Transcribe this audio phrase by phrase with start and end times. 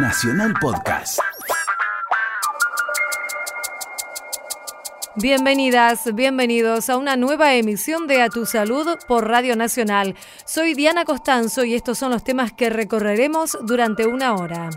[0.00, 1.18] Nacional Podcast.
[5.16, 10.14] Bienvenidas, bienvenidos a una nueva emisión de A Tu Salud por Radio Nacional.
[10.44, 14.70] Soy Diana Costanzo y estos son los temas que recorreremos durante una hora.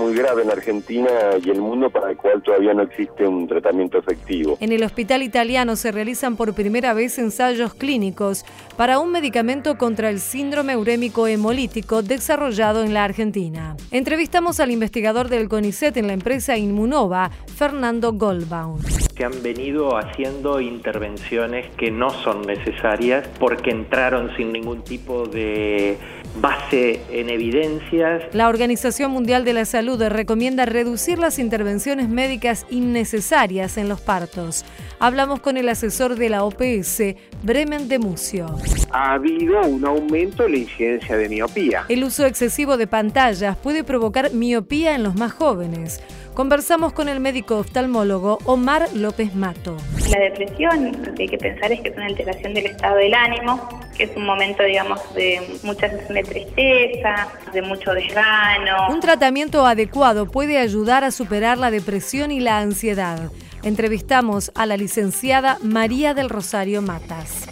[0.00, 1.10] Muy grave en Argentina
[1.44, 4.56] y el mundo para el cual todavía no existe un tratamiento efectivo.
[4.60, 8.44] En el hospital italiano se realizan por primera vez ensayos clínicos
[8.76, 13.76] para un medicamento contra el síndrome urémico hemolítico desarrollado en la Argentina.
[13.90, 18.80] Entrevistamos al investigador del CONICET en la empresa Inmunova, Fernando Goldbaum.
[19.14, 25.98] Que han venido haciendo intervenciones que no son necesarias porque entraron sin ningún tipo de
[26.36, 28.22] base en evidencias.
[28.32, 34.64] La Organización Mundial de la Salud recomienda reducir las intervenciones médicas innecesarias en los partos.
[34.98, 38.46] Hablamos con el asesor de la OPS, Bremen de Mucio.
[38.90, 41.84] Ha habido un aumento en la incidencia de miopía.
[41.88, 46.00] El uso excesivo de pantallas puede provocar miopía en los más jóvenes.
[46.34, 49.76] Conversamos con el médico oftalmólogo Omar López Mato.
[50.10, 53.12] La depresión, lo que hay que pensar es que es una alteración del estado del
[53.14, 58.88] ánimo, que es un momento, digamos, de mucha sensación de tristeza, de mucho desgano.
[58.90, 63.30] Un tratamiento adecuado puede ayudar a superar la depresión y la ansiedad.
[63.62, 67.46] Entrevistamos a la licenciada María del Rosario Matas.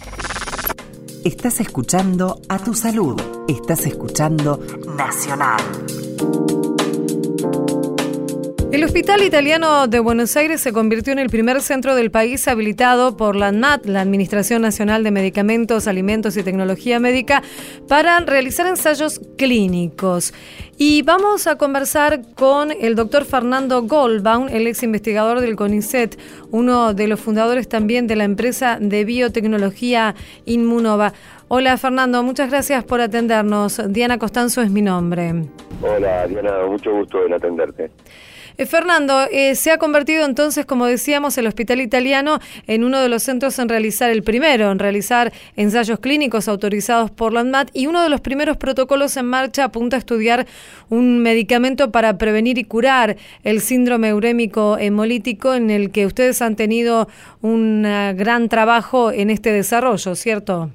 [1.25, 3.21] Estás escuchando a tu salud.
[3.49, 4.61] Estás escuchando
[4.97, 5.61] Nacional.
[8.71, 13.17] El Hospital Italiano de Buenos Aires se convirtió en el primer centro del país habilitado
[13.17, 17.43] por la ANMAT, la Administración Nacional de Medicamentos, Alimentos y Tecnología Médica,
[17.89, 20.35] para realizar ensayos clínicos.
[20.77, 26.93] Y vamos a conversar con el doctor Fernando Goldbaum, el ex investigador del CONICET, uno
[26.93, 31.15] de los fundadores también de la empresa de biotecnología Inmunova.
[31.49, 33.81] Hola Fernando, muchas gracias por atendernos.
[33.89, 35.47] Diana Costanzo es mi nombre.
[35.81, 37.91] Hola Diana, mucho gusto en atenderte.
[38.61, 43.09] Eh, Fernando, eh, se ha convertido entonces, como decíamos, el Hospital Italiano en uno de
[43.09, 47.87] los centros en realizar el primero, en realizar ensayos clínicos autorizados por la ANMAT y
[47.87, 50.47] uno de los primeros protocolos en marcha apunta a estudiar
[50.91, 56.57] un medicamento para prevenir y curar el síndrome urémico hemolítico en el que ustedes han
[56.57, 57.07] tenido
[57.41, 60.71] un gran trabajo en este desarrollo, ¿cierto?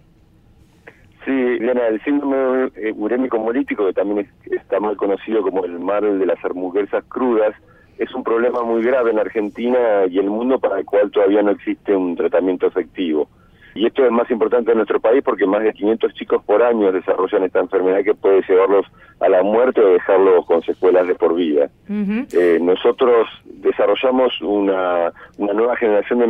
[1.26, 6.26] Sí, Diana, el síndrome urémico hemolítico, que también está mal conocido como el mal de
[6.26, 7.54] las hamburguesas crudas,
[7.98, 11.52] es un problema muy grave en Argentina y el mundo para el cual todavía no
[11.52, 13.28] existe un tratamiento efectivo.
[13.76, 16.92] Y esto es más importante en nuestro país porque más de 500 chicos por año
[16.92, 18.86] desarrollan esta enfermedad que puede llevarlos
[19.20, 21.70] a la muerte o dejarlos con secuelas de por vida.
[21.90, 26.28] Eh, nosotros desarrollamos una, una nueva generación de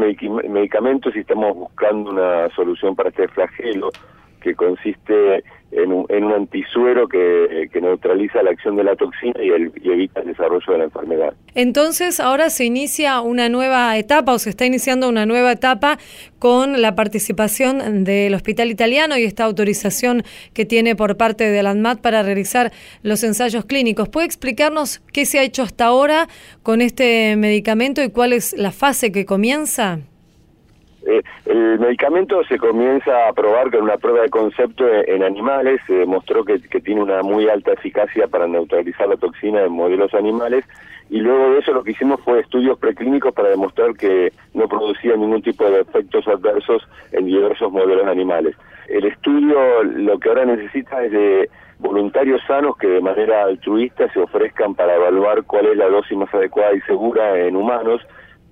[0.48, 3.90] medicamentos y estamos buscando una solución para este flagelo
[4.44, 9.50] que consiste en un, en un antisuero que, neutraliza la acción de la toxina y,
[9.50, 11.34] evita el desarrollo de la enfermedad.
[11.56, 15.98] Entonces, ahora se inicia una nueva etapa o se está iniciando una nueva etapa
[16.40, 21.72] con la participación del Hospital Italiano y esta autorización que tiene por parte de la
[21.72, 22.72] ANMAT para realizar
[23.02, 24.10] los ensayos clínicos.
[24.10, 26.28] ¿Puede explicarnos qué se ha hecho hasta ahora
[26.62, 30.00] con este medicamento y cuál es la fase que comienza?
[31.06, 35.94] Eh, el medicamento se comienza a probar con una prueba de concepto en, animales, se
[35.94, 40.66] demostró que, tiene una muy alta eficacia para neutralizar la toxina en modelos animales
[41.10, 45.16] y luego de eso lo que hicimos fue estudios preclínicos para demostrar que no producía
[45.18, 48.56] ningún tipo de efectos adversos en diversos modelos animales.
[48.88, 51.50] El estudio lo que ahora necesita es de
[51.80, 56.34] voluntarios sanos que de manera altruista se ofrezcan para evaluar cuál es la dosis más
[56.34, 58.02] adecuada y segura en humanos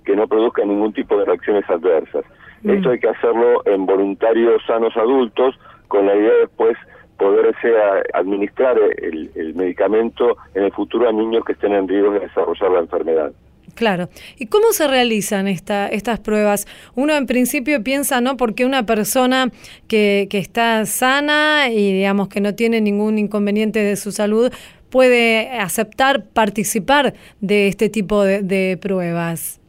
[0.03, 2.25] que no produzca ningún tipo de reacciones adversas.
[2.63, 2.69] Mm.
[2.71, 5.55] Esto hay que hacerlo en voluntarios sanos adultos
[5.87, 6.77] con la idea de después
[7.17, 7.71] poderse
[8.13, 12.79] administrar el, medicamento en el futuro a niños que estén en riesgo de desarrollar la
[12.79, 13.31] enfermedad.
[13.75, 14.09] Claro.
[14.37, 16.65] ¿Y cómo se realizan esta, estas pruebas?
[16.95, 18.37] Uno en principio piensa, ¿no?
[18.37, 19.51] Porque una persona
[19.87, 24.51] que, que está sana y digamos que no tiene ningún inconveniente de su salud
[24.89, 29.60] puede aceptar participar de este tipo de pruebas.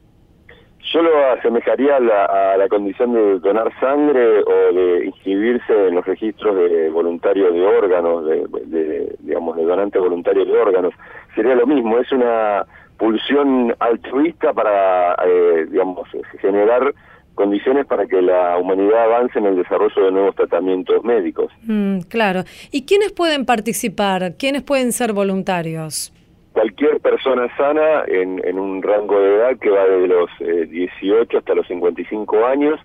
[0.93, 6.55] Yo lo asemejaría a la, condición de donar sangre o de inscribirse en los registros
[6.55, 10.93] de voluntario de órganos, de, digamos, de donante voluntario de órganos.
[11.35, 12.67] Sería lo mismo, es una
[12.99, 16.09] pulsión altruista para, eh, digamos,
[16.41, 16.93] generar
[17.35, 21.51] condiciones para que la humanidad avance en el desarrollo de nuevos tratamientos médicos.
[21.63, 22.43] Mm, claro.
[22.71, 24.35] ¿Y quiénes pueden participar?
[24.37, 26.13] ¿Quiénes pueden ser voluntarios?
[26.53, 30.31] Cualquier persona sana en, en, un rango de edad que va desde los
[30.71, 32.79] 18 eh, hasta los 55 años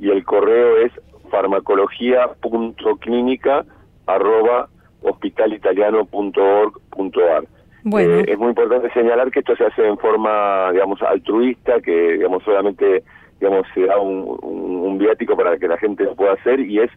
[0.01, 0.91] y el correo es
[1.31, 3.65] farmacología.clínica
[4.07, 4.69] arroba
[5.03, 7.45] hospitalitaliano.org.ar.
[7.85, 8.15] Bueno.
[8.17, 12.43] Eh, es muy importante señalar que esto se hace en forma, digamos, altruista, que, digamos,
[12.43, 13.05] solamente,
[13.41, 16.81] digamos, se da un, un, un viático para que la gente lo pueda hacer y
[16.81, 16.91] es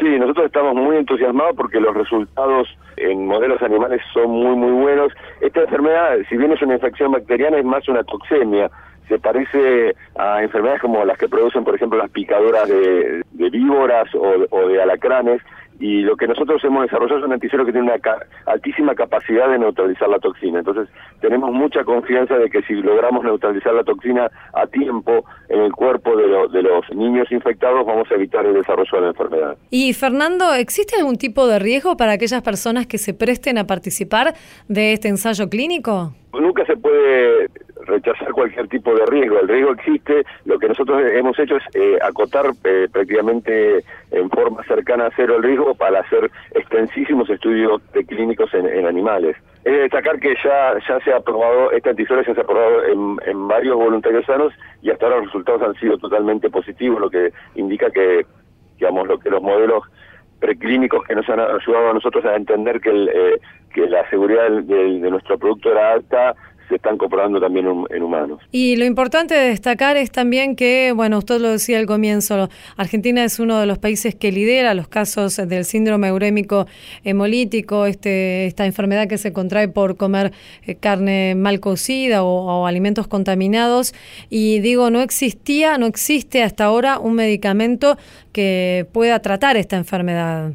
[0.00, 2.68] Sí, nosotros estamos muy entusiasmados porque los resultados
[3.02, 5.12] en modelos animales son muy, muy buenos.
[5.40, 8.70] Esta enfermedad, si bien es una infección bacteriana, es más una toxemia.
[9.08, 14.68] Se parece a enfermedades como las que producen, por ejemplo, las picadoras de, víboras o
[14.68, 15.42] de alacranes,
[15.80, 19.48] y lo que nosotros hemos desarrollado es un anticuerpo que tiene una ca altísima capacidad
[19.48, 20.60] de neutralizar la toxina.
[20.60, 20.88] Entonces,
[21.20, 26.16] tenemos mucha confianza de que si logramos neutralizar la toxina a tiempo en el cuerpo
[26.16, 29.56] de, lo, de los niños infectados, vamos a evitar el desarrollo de la enfermedad.
[29.70, 34.34] Y Fernando, ¿existe algún tipo de riesgo para aquellas personas que se presten a participar
[34.68, 36.14] de este ensayo clínico?
[36.32, 37.48] Nunca se puede
[37.86, 39.40] rechazar cualquier tipo de riesgo.
[39.40, 44.62] El riesgo existe, lo que nosotros hemos hecho es eh, acotar eh, prácticamente en forma
[44.64, 49.36] cercana a cero el riesgo para hacer extensísimos estudios de clínicos en, en animales.
[49.64, 52.84] Es de destacar que ya, ya se ha aprobado, esta antizola ya se ha aprobado
[52.84, 54.52] en, en varios voluntarios sanos
[54.82, 58.26] y hasta ahora los resultados han sido totalmente positivos, lo que indica que,
[58.78, 59.84] digamos, lo que los modelos
[60.40, 63.40] preclínicos que nos han ayudado a nosotros a entender que, el, eh,
[63.72, 66.34] que la seguridad de nuestro producto era alta,
[66.72, 68.40] se están comprobando también en humanos.
[68.50, 73.22] Y lo importante de destacar es también que, bueno, usted lo decía al comienzo, Argentina
[73.24, 76.66] es uno de los países que lidera los casos del síndrome urémico
[77.04, 80.32] hemolítico, este, esta enfermedad que se contrae por comer
[80.66, 83.94] eh, carne mal cocida o alimentos contaminados.
[84.30, 87.98] Y digo, no existía, no existe hasta ahora un medicamento
[88.32, 90.52] que pueda tratar esta enfermedad.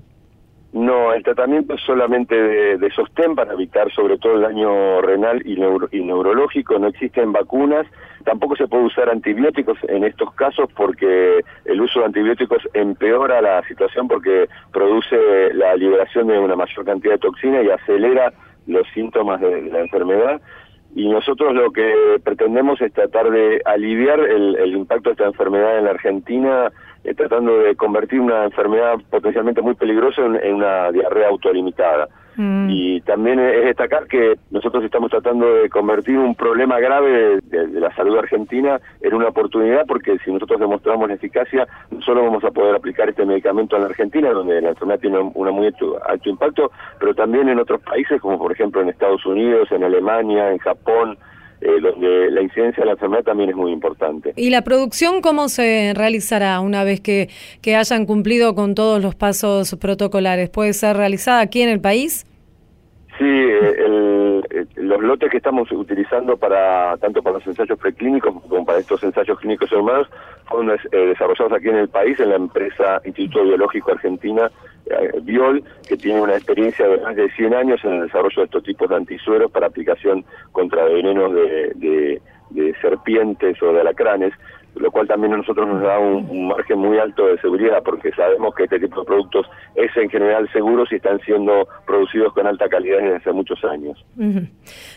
[0.73, 5.55] No, el tratamiento es solamente de, sostén para evitar sobre todo el daño renal y,
[5.55, 7.87] neuro, y, neurológico, no existen vacunas,
[8.25, 13.65] tampoco se puede usar antibióticos en estos casos porque el uso de antibióticos empeora la
[13.67, 15.15] situación porque produce
[15.53, 18.33] la liberación de una mayor cantidad de toxina y acelera
[18.67, 20.41] los síntomas de, de la enfermedad.
[20.95, 25.77] Y nosotros lo que pretendemos es tratar de aliviar el, el impacto de esta enfermedad
[25.77, 26.71] en la Argentina
[27.03, 32.07] eh, tratando de convertir una enfermedad potencialmente muy peligrosa en, en una diarrea autolimitada.
[32.37, 32.69] Mm.
[32.69, 37.79] Y también es destacar que nosotros estamos tratando de convertir un problema grave de, de,
[37.79, 42.43] la salud argentina en una oportunidad, porque si nosotros demostramos la eficacia, no solo vamos
[42.43, 45.97] a poder aplicar este medicamento en la Argentina, donde la enfermedad tiene un muy alto,
[46.07, 50.51] alto impacto, pero también en otros países, como por ejemplo en Estados Unidos, en Alemania,
[50.51, 51.17] en Japón,
[51.61, 54.33] eh, donde la incidencia de la enfermedad también es muy importante.
[54.35, 57.29] ¿Y la producción cómo se realizará una vez que,
[57.61, 60.49] que hayan cumplido con todos los pasos protocolares?
[60.49, 62.25] ¿Puede ser realizada aquí en el país?
[63.17, 68.31] Sí, eh, el, el, los lotes que estamos utilizando para tanto para los ensayos preclínicos
[68.47, 70.07] como para estos ensayos clínicos humanos
[70.45, 74.51] fueron eh, desarrollados aquí en el país en la empresa Instituto Biológico Argentina
[74.85, 78.45] eh, Biol, que tiene una experiencia de más de 100 años en el desarrollo de
[78.45, 82.21] estos tipos de antisueros para aplicación contra venenos de, de,
[82.51, 84.33] de serpientes o de alacranes.
[84.79, 88.53] Lo cual también a nosotros nos da un, margen muy alto de seguridad, porque sabemos
[88.55, 92.67] que este tipo de productos es en general seguros y están siendo producidos con alta
[92.69, 94.03] calidad desde hace muchos años.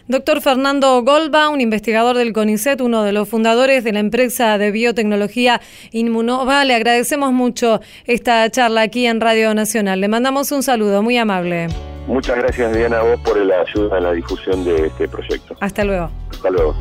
[0.07, 4.71] Doctor Fernando Golba, un investigador del CONICET, uno de los fundadores de la empresa de
[4.71, 5.61] biotecnología
[5.93, 10.01] Inmunova, le agradecemos mucho esta charla aquí en Radio Nacional.
[10.01, 11.69] Le mandamos un saludo muy amable.
[12.07, 15.57] Muchas gracias, Diana, a vos por la ayuda en la difusión de este proyecto.
[15.61, 16.11] Hasta luego.
[16.31, 16.75] Hasta luego.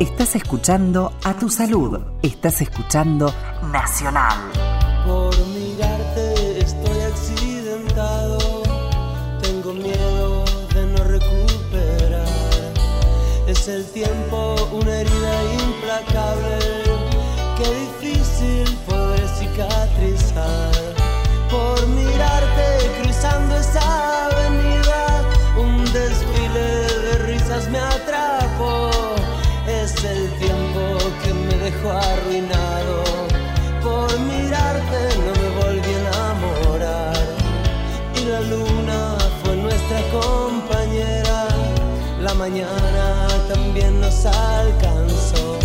[0.00, 2.00] Estás escuchando a tu salud.
[2.22, 3.32] Estás escuchando
[3.70, 4.38] Nacional.
[32.00, 33.04] Arruinado.
[33.82, 37.26] Por mirarte no me volví a enamorar.
[38.16, 41.48] Y la luna fue nuestra compañera.
[42.20, 45.58] La mañana también nos alcanzó.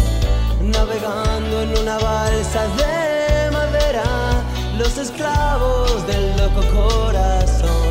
[0.62, 4.04] Navegando en una balsa de madera.
[4.78, 7.90] Los esclavos del loco corazón.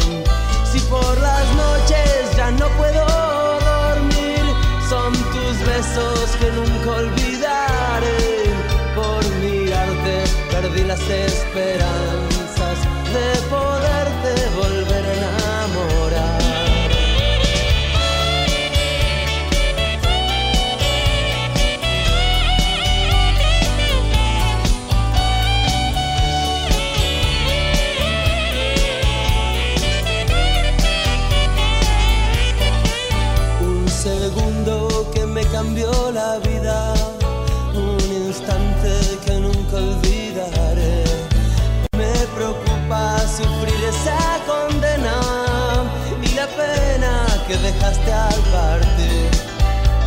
[0.71, 3.26] Si por las noches ya no puedo
[5.76, 7.15] besos que nunca olvidaré.
[7.97, 12.79] Por mirarte perdí las esperanzas
[13.15, 16.43] de poderte volver a enamorar.
[33.61, 36.55] Un segundo que me cambió la vida,
[48.05, 48.81] que dejaste al.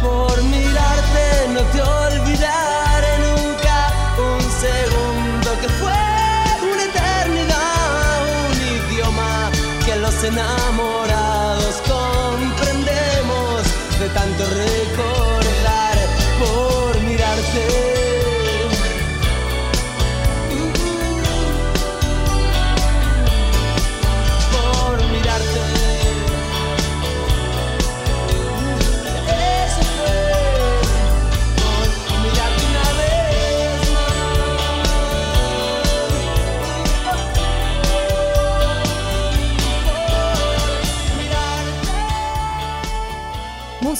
[0.01, 6.01] Por mirarte no te olvidaré nunca un segundo que fue
[6.72, 9.50] una eternidad, un idioma
[9.86, 11.08] que los enamorados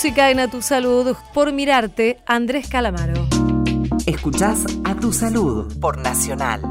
[0.10, 3.28] Música en A Tu Salud por mirarte, Andrés Calamaro.
[4.08, 6.62] Escuchás a tu salud por Nacional.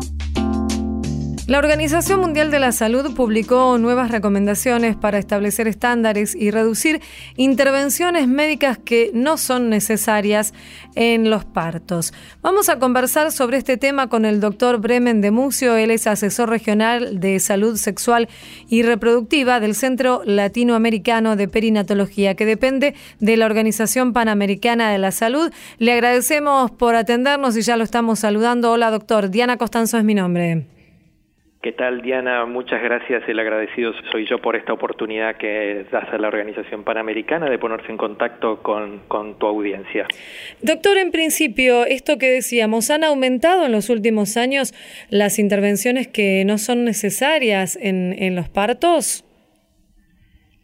[1.48, 7.00] La Organización Mundial de la Salud publicó nuevas recomendaciones para establecer estándares y reducir
[7.38, 10.52] intervenciones médicas que no son necesarias
[10.94, 12.12] en los partos.
[12.42, 15.74] Vamos a conversar sobre este tema con el doctor Bremen de Mucio.
[15.76, 18.28] Él es asesor regional de salud sexual
[18.68, 25.12] y reproductiva del Centro Latinoamericano de Perinatología, que depende de la Organización Panamericana de la
[25.12, 25.50] Salud.
[25.78, 28.70] Le agradecemos por atendernos y ya lo estamos saludando.
[28.70, 29.30] Hola, doctor.
[29.30, 30.77] Diana Costanzo es mi nombre.
[31.60, 32.44] ¿Qué tal, Diana?
[32.46, 33.28] Muchas gracias.
[33.28, 37.90] El agradecido soy yo por esta oportunidad que das a la Organización Panamericana de ponerse
[37.90, 40.06] en contacto con, con, tu audiencia.
[40.62, 44.72] Doctor, en principio, esto que decíamos, ¿han aumentado en los últimos años
[45.10, 49.24] las intervenciones que no son necesarias en, en los partos?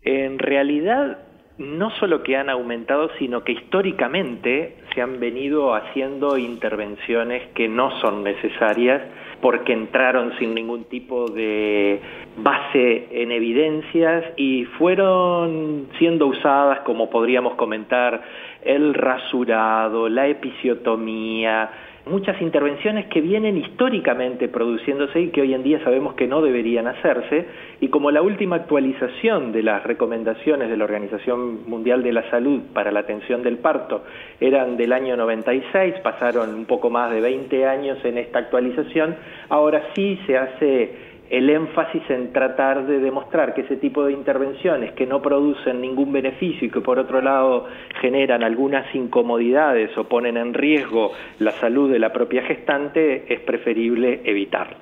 [0.03, 1.19] En realidad,
[1.59, 8.01] no solo que han aumentado, sino que históricamente se han venido haciendo intervenciones que no
[8.01, 9.03] son necesarias
[9.41, 12.01] porque entraron sin ningún tipo de
[12.37, 18.23] base en evidencias y fueron siendo usadas, como podríamos comentar,
[18.63, 21.71] el rasurado, la episiotomía,
[22.07, 26.87] muchas intervenciones que vienen históricamente produciéndose y que hoy en día sabemos que no deberían
[26.87, 27.47] hacerse,
[27.81, 32.61] y como la última actualización de las recomendaciones de la Organización Mundial de la Salud
[32.73, 34.05] para la atención del parto
[34.41, 39.17] eran del año 96, pasaron un poco más de 20 años en esta actualización,
[39.49, 44.93] ahora sí se hace el énfasis en tratar de demostrar que ese tipo de intervenciones
[44.93, 47.67] que no producen ningún beneficio y que por otro lado
[48.01, 54.21] generan algunas incomodidades o ponen en riesgo la salud de la propia gestante es preferible
[54.25, 54.79] evitarlas.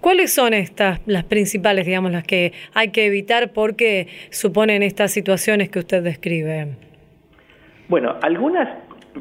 [0.00, 5.68] ¿Cuáles son estas, las principales, digamos, las que hay que evitar porque suponen estas situaciones
[5.68, 6.68] que usted describe?
[7.88, 8.68] Bueno, algunas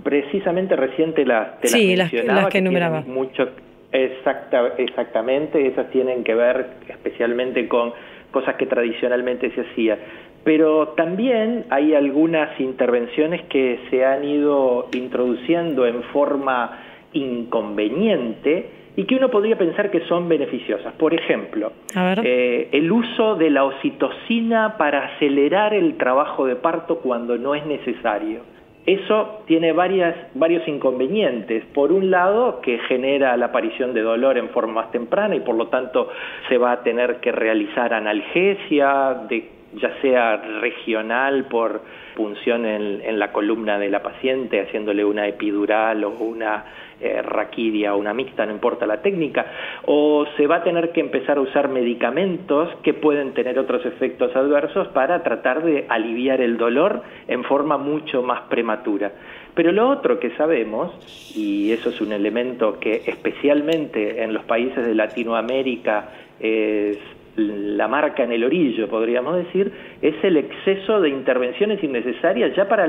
[0.04, 3.02] precisamente reciente las, te Sí, las las que- las que tienen enumeraba.
[3.02, 3.50] Mucho,
[3.92, 7.94] exacta, exactamente, esas tienen que ver especialmente con
[8.32, 9.98] cosas que tradicionalmente se hacía.
[10.44, 16.80] Pero también hay algunas intervenciones que se han ido introduciendo en forma
[17.14, 20.94] inconveniente y que uno podría pensar que son beneficiosas.
[20.94, 27.38] Por ejemplo, eh, el uso de la oxitocina para acelerar el trabajo de parto cuando
[27.38, 28.42] no es necesario.
[28.86, 31.64] Eso tiene varias, varios inconvenientes.
[31.74, 35.56] Por un lado, que genera la aparición de dolor en forma más temprana y por
[35.56, 36.10] lo tanto
[36.50, 41.82] se va a tener que realizar analgesia, de, ya sea regional por
[42.16, 46.66] punción en, en la columna de la paciente, haciéndole una epidural o una
[47.02, 49.46] eh, raquidia o una mixta, no importa la técnica,
[49.86, 54.36] o se va a tener que empezar a usar medicamentos que pueden tener otros efectos
[54.36, 59.12] adversos para tratar de aliviar el dolor en forma mucho más prematura.
[59.54, 60.94] Pero lo otro que sabemos,
[61.36, 66.98] y eso es un elemento que especialmente en los países de Latinoamérica es
[67.36, 72.86] la marca en el orillo, podríamos decir, es el exceso de intervenciones innecesarias ya para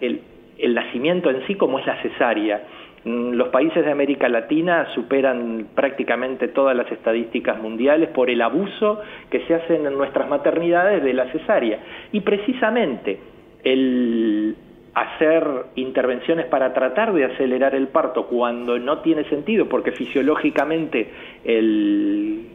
[0.00, 0.20] el,
[0.58, 2.62] el nacimiento en sí como es la cesárea.
[3.04, 9.00] Mm, Los países de América Latina superan prácticamente todas las estadísticas mundiales por el abuso
[9.30, 11.78] que se hacen en nuestras maternidades de la cesárea.
[12.12, 13.18] Y precisamente
[13.62, 14.56] el
[14.94, 15.44] hacer
[15.74, 21.08] intervenciones para tratar de acelerar el parto cuando no tiene sentido, porque fisiológicamente
[21.44, 22.46] el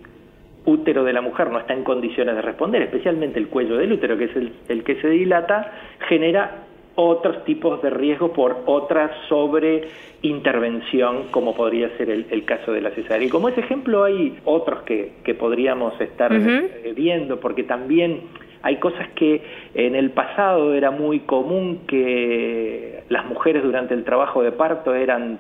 [0.66, 4.18] útero de la mujer no está en condiciones de responder, especialmente el cuello del útero,
[4.18, 5.72] que es el, el que se dilata,
[6.08, 6.69] genera
[7.02, 12.92] otros tipos de riesgo por otra sobreintervención, como podría ser el, el caso de la
[12.92, 13.28] cesárea.
[13.28, 18.22] Y como ese ejemplo hay otros que, que podríamos estar eh, viendo, porque también
[18.62, 19.42] hay cosas que
[19.74, 25.40] en el pasado era muy común que las mujeres durante el trabajo de parto eran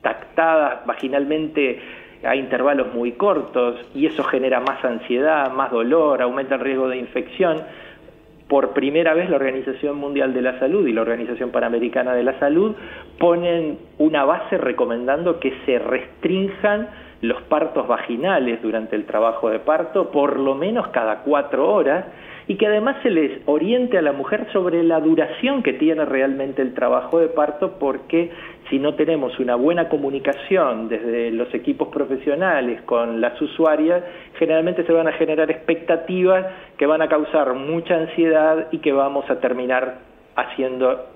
[0.00, 1.80] tactadas vaginalmente
[2.24, 6.98] a intervalos muy cortos y eso genera más ansiedad, más dolor, aumenta el riesgo de
[6.98, 7.58] infección.
[8.52, 12.38] Por primera vez la Organización Mundial de la Salud y la Organización Panamericana de la
[12.38, 12.74] Salud
[13.18, 16.86] ponen una base recomendando que se restrinjan
[17.22, 22.04] los partos vaginales durante el trabajo de parto por lo menos cada cuatro horas
[22.46, 26.60] y que además se les oriente a la mujer sobre la duración que tiene realmente
[26.60, 28.30] el trabajo de parto porque
[28.72, 34.02] si no tenemos una buena comunicación desde los equipos profesionales con las usuarias,
[34.38, 36.46] generalmente se van a generar expectativas
[36.78, 39.98] que van a causar mucha ansiedad y que vamos a terminar
[40.36, 41.06] haciendo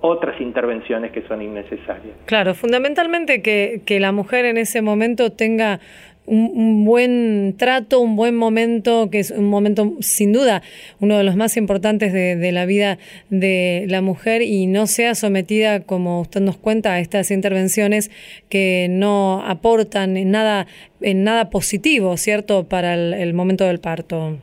[0.00, 2.14] otras intervenciones que son innecesarias.
[2.26, 5.80] Claro, fundamentalmente que, la mujer en ese momento tenga
[6.28, 10.62] un, un buen trato, un buen momento, que es un momento sin duda
[11.00, 12.98] uno de los más importantes de, de la vida
[13.30, 18.10] de la mujer y no sea sometida, como usted nos cuenta, a estas intervenciones
[18.48, 20.66] que no aportan en nada,
[21.00, 24.38] en nada positivo, ¿cierto?, para el, el momento del parto.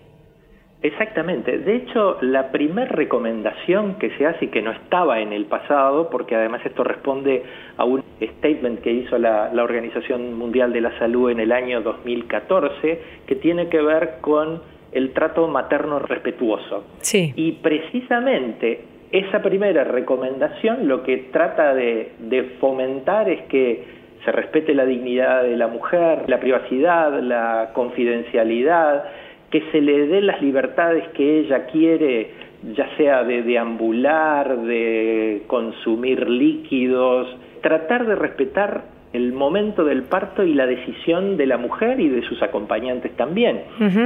[0.85, 1.57] Exactamente.
[1.57, 6.11] De hecho, la primer recomendación que se hace y que no estaba en el pasado,
[6.11, 7.41] porque además esto responde
[7.75, 11.81] a un statement que hizo la, la Organización Mundial de la Salud en el año
[11.81, 16.83] 2014, que tiene que ver con el trato materno respetuoso.
[16.99, 17.33] Sí.
[17.35, 24.75] Y precisamente esa primera recomendación lo que trata de, de fomentar es que se respete
[24.75, 29.05] la dignidad de la mujer, la privacidad, la confidencialidad,
[29.49, 32.31] que se le dé las libertades que ella quiere,
[32.75, 37.27] ya sea de deambular, de consumir líquidos,
[37.61, 42.21] tratar de respetar el momento del parto y la decisión de la mujer y de
[42.23, 43.61] sus acompañantes también.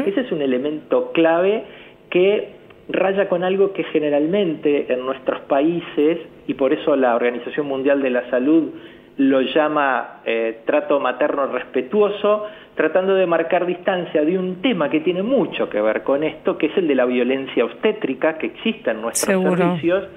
[0.05, 1.63] Ese es un elemento clave
[2.09, 8.01] que raya con algo que generalmente en nuestros países, y por eso la Organización Mundial
[8.01, 8.69] de la Salud
[9.17, 12.45] lo llama eh, trato materno respetuoso,
[12.79, 16.67] tratando de marcar distancia de un tema que tiene mucho que ver con esto, que
[16.67, 19.57] es el de la violencia obstétrica que existe en nuestros Seguro.
[19.57, 20.07] servicios,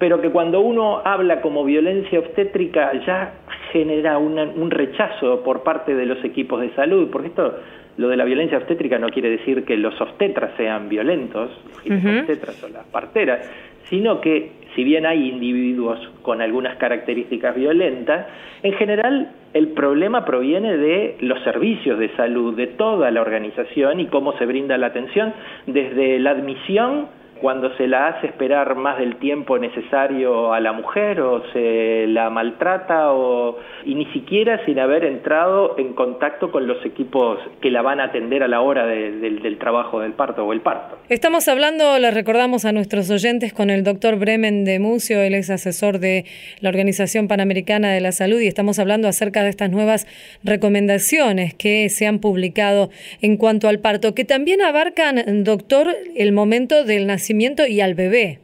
[0.00, 3.34] pero que cuando uno habla como violencia obstétrica ya
[3.72, 7.54] genera una- un rechazo por parte de los equipos de salud, porque esto,
[7.98, 11.50] lo de la violencia obstétrica no quiere decir que los obstetras sean violentos,
[11.84, 13.48] los obstetras o las parteras,
[13.84, 18.28] sino que si bien hay individuos con algunas características violentas,
[18.62, 24.06] en general el problema proviene de los servicios de salud, de toda la organización y
[24.06, 25.34] cómo se brinda la atención
[25.66, 27.08] desde la admisión
[27.40, 32.30] cuando se la hace esperar más del tiempo necesario a la mujer o se la
[32.30, 37.82] maltrata o y ni siquiera sin haber entrado en contacto con los equipos que la
[37.82, 40.98] van a atender a la hora de- del, trabajo del parto o el parto.
[41.08, 45.48] Estamos hablando, les recordamos a nuestros oyentes, con el doctor Bremen de Mucio, él es
[45.50, 46.24] asesor de
[46.60, 50.06] la Organización Panamericana de la Salud y estamos hablando acerca de estas nuevas
[50.44, 52.90] recomendaciones que se han publicado
[53.22, 57.27] en cuanto al parto, que también abarcan, doctor, el momento del nacimiento
[57.66, 58.38] y al bebé.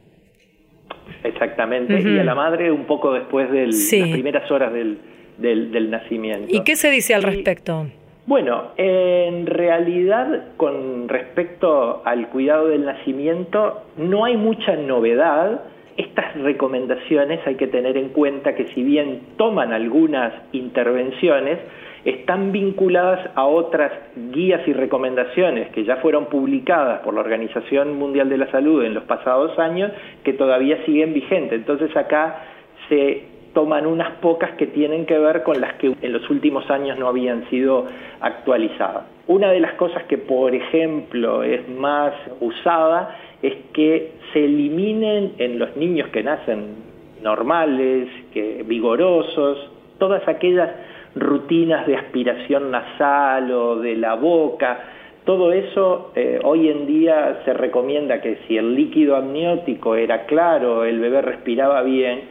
[1.23, 3.99] Exactamente, y a la madre un poco después de Sí.
[3.99, 4.97] las primeras horas del,
[5.37, 6.47] del, del nacimiento.
[6.49, 7.87] ¿Y qué se dice al Y- respecto?
[8.27, 15.61] Bueno, en realidad con respecto al cuidado del nacimiento no hay mucha novedad.
[15.97, 21.59] Estas recomendaciones hay que tener en cuenta que si bien toman algunas intervenciones,
[22.05, 23.91] están vinculadas a otras
[24.31, 28.93] guías y recomendaciones que ya fueron publicadas por la Organización Mundial de la Salud en
[28.93, 29.91] los pasados años
[30.23, 31.53] que todavía siguen vigentes.
[31.53, 32.43] Entonces acá
[32.89, 33.23] se
[33.55, 37.07] toman unas pocas que tienen que ver con las que en los últimos años no
[37.07, 37.87] habían sido
[38.21, 39.05] actualizadas.
[39.27, 45.57] Una de las cosas que, por ejemplo, es más usada es que se eliminen en
[45.57, 46.75] los niños que nacen
[47.23, 50.69] normales, que vigorosos, todas aquellas
[51.15, 54.79] rutinas de aspiración nasal o de la boca,
[55.23, 60.83] todo eso eh, hoy en día se recomienda que si el líquido amniótico era claro,
[60.85, 62.21] el bebé respiraba bien,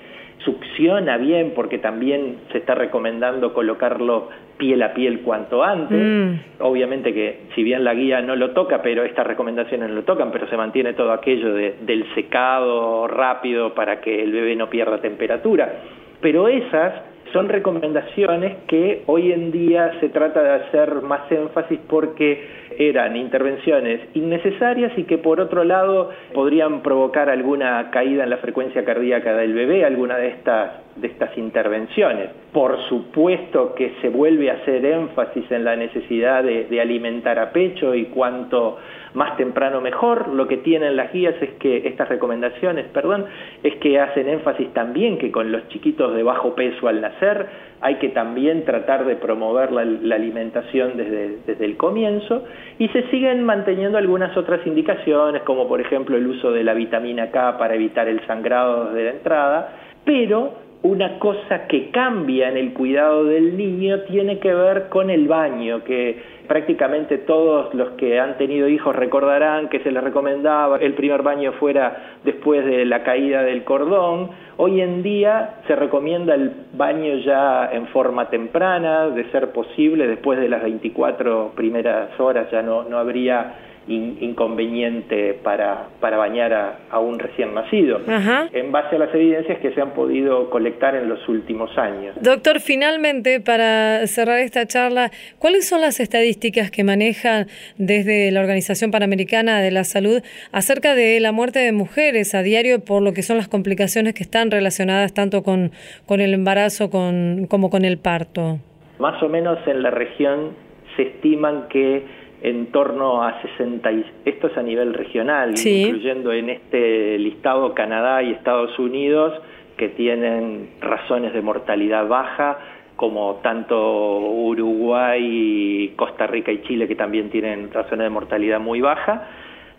[0.45, 5.99] succiona bien porque también se está recomendando colocarlo piel a piel cuanto antes.
[5.99, 6.63] Mm.
[6.63, 10.31] Obviamente que si bien la guía no lo toca, pero estas recomendaciones no lo tocan,
[10.31, 14.99] pero se mantiene todo aquello de- del secado rápido para que el bebé no pierda
[14.99, 15.73] temperatura.
[16.21, 16.93] Pero esas
[17.35, 22.47] son recomendaciones que hoy en día se trata de hacer más énfasis porque
[22.79, 28.85] eran intervenciones innecesarias y que por otro lado podrían provocar alguna caída en la frecuencia
[28.85, 32.31] cardíaca del bebé, alguna de estas de estas intervenciones.
[32.53, 37.95] Por supuesto que se vuelve a hacer énfasis en la necesidad de, alimentar a pecho
[37.95, 38.79] y cuanto
[39.15, 40.29] más temprano mejor.
[40.29, 43.27] Lo que tienen las guías es que estas recomendaciones, perdón,
[43.63, 47.47] es que hacen énfasis también que con los chiquitos de bajo peso al nacer
[47.81, 52.45] hay que también tratar de promover la, la alimentación desde, desde el comienzo
[52.79, 57.31] y se siguen manteniendo algunas otras indicaciones como por ejemplo el uso de la vitamina
[57.31, 59.73] K para evitar el sangrado desde la entrada,
[60.05, 65.27] pero una cosa que cambia en el cuidado del niño tiene que ver con el
[65.27, 70.93] baño, que prácticamente todos los que han tenido hijos recordarán que se les recomendaba el
[70.93, 74.29] primer baño fuera después de la caída del cordón.
[74.59, 80.39] Hoy en día se recomienda el baño ya en forma temprana, de ser posible, después
[80.39, 83.55] de las 24 primeras horas ya no, no habría
[83.89, 88.49] in- inconveniente para, para bañar a, a un recién nacido, Ajá.
[88.53, 92.15] en base a las evidencias que se han podido colectar en los últimos años.
[92.21, 98.91] Doctor, finalmente, para cerrar esta charla, ¿cuáles son las estadísticas que manejan desde la Organización
[98.91, 103.23] Panamericana de la Salud acerca de la muerte de mujeres a diario por lo que
[103.23, 105.73] son las complicaciones que están relacionadas tanto con,
[106.07, 108.59] con el embarazo con, como con el parto?
[108.99, 110.53] Más o menos en la región
[110.97, 112.05] se estiman que
[112.45, 115.85] en torno a 60, y- esto es a nivel regional, Sí.
[115.87, 119.33] incluyendo en este listado Canadá y Estados Unidos,
[119.79, 122.59] que tienen razones de mortalidad baja,
[122.97, 129.23] como tanto Uruguay, Costa Rica y Chile, que también tienen razones de mortalidad muy baja.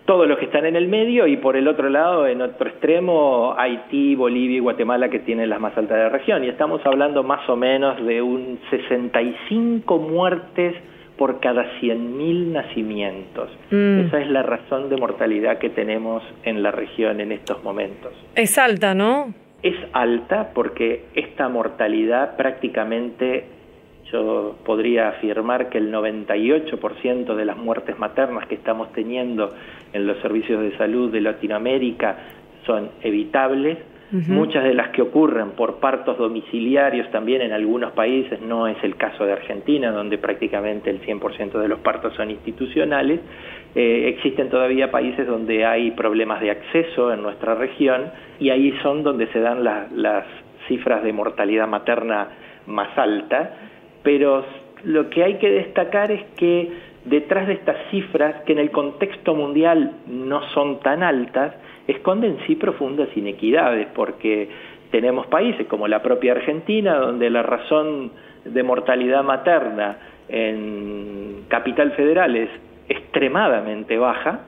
[0.05, 3.55] Todos los que están en el medio y por el otro lado, en otro extremo,
[3.57, 6.43] Haití, Bolivia y Guatemala que tienen las más altas de la región.
[6.43, 10.75] Y estamos hablando más o menos de un 65 muertes
[11.17, 13.49] por cada 100.000 nacimientos.
[13.71, 14.07] Mm.
[14.07, 18.13] Esa es la razón de mortalidad que tenemos en la región en estos momentos.
[18.35, 19.33] Es alta, ¿no?
[19.63, 23.45] Es alta porque esta mortalidad prácticamente
[24.11, 29.53] yo podría afirmar que el 98% de las muertes maternas que estamos teniendo
[29.93, 32.17] en los servicios de salud de Latinoamérica
[32.65, 33.77] son evitables.
[34.11, 38.95] Muchas de las que ocurren por partos domiciliarios también en algunos países, no es el
[38.95, 43.19] caso de Argentina, donde prácticamente el 100% de los partos son institucionales.
[43.73, 49.03] Eh, existen todavía países donde hay problemas de acceso en nuestra región y ahí son
[49.03, 50.25] donde se dan la- las
[50.67, 52.29] cifras de mortalidad materna
[52.67, 53.49] más altas
[54.03, 54.45] pero
[54.83, 56.71] lo que hay que destacar es que
[57.05, 61.55] detrás de estas cifras, que en el contexto mundial no son tan altas,
[61.87, 64.49] esconden sí profundas inequidades, porque
[64.91, 68.11] tenemos países como la propia Argentina, donde la razón
[68.43, 69.97] de mortalidad materna
[70.29, 72.49] en capital federal es
[72.89, 74.41] extremadamente baja,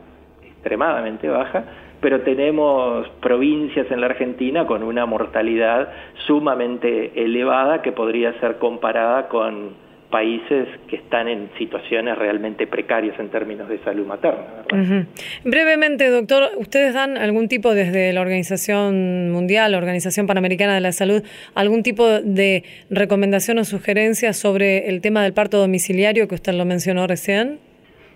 [0.43, 1.63] extremadamente baja,
[1.99, 5.89] pero tenemos provincias en la Argentina con una mortalidad
[6.27, 13.29] sumamente elevada que podría ser comparada con países que están en situaciones realmente precarias en
[13.29, 14.63] términos de salud materna.
[14.71, 15.05] Uh -huh.
[15.43, 20.93] Brevemente, doctor, ¿ustedes dan algún tipo desde la Organización Mundial, la Organización Panamericana de la
[20.93, 21.23] Salud,
[21.55, 26.63] algún tipo de recomendación o sugerencia sobre el tema del parto domiciliario que usted lo
[26.63, 27.59] mencionó recién?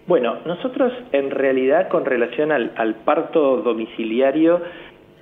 [0.08, 4.62] Bueno, nosotros en realidad con relación al, al parto domiciliario,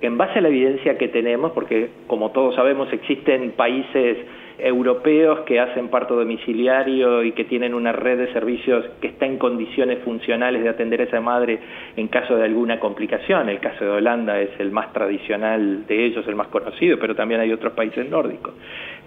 [0.00, 4.18] en base a la evidencia que tenemos, porque como todos sabemos existen países
[4.62, 9.38] europeos que hacen parto domiciliario y que tienen una red de servicios que está en
[9.38, 11.58] condiciones funcionales de atender a esa madre
[11.96, 13.48] en caso de alguna complicación.
[13.48, 17.40] El caso de Holanda es el más tradicional de ellos, el más conocido, pero también
[17.40, 18.54] hay otros países nórdicos.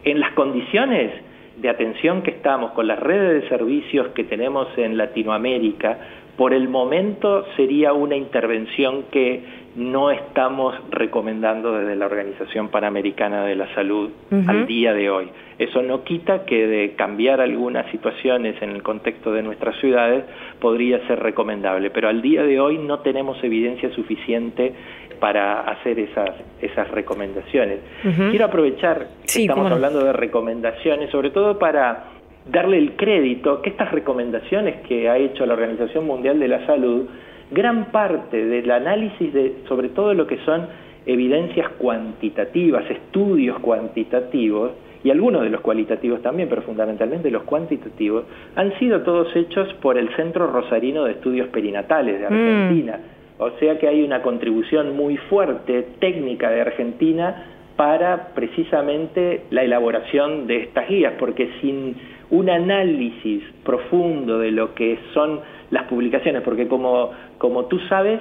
[0.03, 1.11] En las condiciones
[1.57, 5.97] de atención que estamos, con las redes de servicios que tenemos en Latinoamérica,
[6.35, 13.55] por el momento sería una intervención que no estamos recomendando desde la Organización Panamericana de
[13.55, 14.49] la Salud uh -huh.
[14.49, 15.29] al día de hoy.
[15.57, 20.25] Eso no quita que de cambiar algunas situaciones en el contexto de nuestras ciudades
[20.59, 24.73] podría ser recomendable, pero al día de hoy no tenemos evidencia suficiente
[25.19, 26.31] para hacer esas,
[26.61, 27.79] esas recomendaciones.
[28.03, 28.29] Uh -huh.
[28.29, 29.75] Quiero aprovechar que sí, estamos bueno.
[29.75, 32.05] hablando de recomendaciones, sobre todo para
[32.51, 37.07] darle el crédito que estas recomendaciones que ha hecho la Organización Mundial de la Salud
[37.53, 40.67] gran parte del análisis de sobre todo lo que son
[41.05, 44.71] evidencias cuantitativas, estudios cuantitativos,
[45.03, 48.23] y algunos de los cualitativos también, pero fundamentalmente los cuantitativos,
[48.55, 52.97] han sido todos hechos por el Centro Rosarino de Estudios Perinatales de Argentina.
[52.97, 53.41] Mm.
[53.41, 60.47] O sea que hay una contribución muy fuerte técnica de Argentina para precisamente la elaboración
[60.47, 61.95] de estas guías, porque sin
[62.33, 68.19] un análisis profundo de lo que son las publicaciones, porque como, como tú sabes,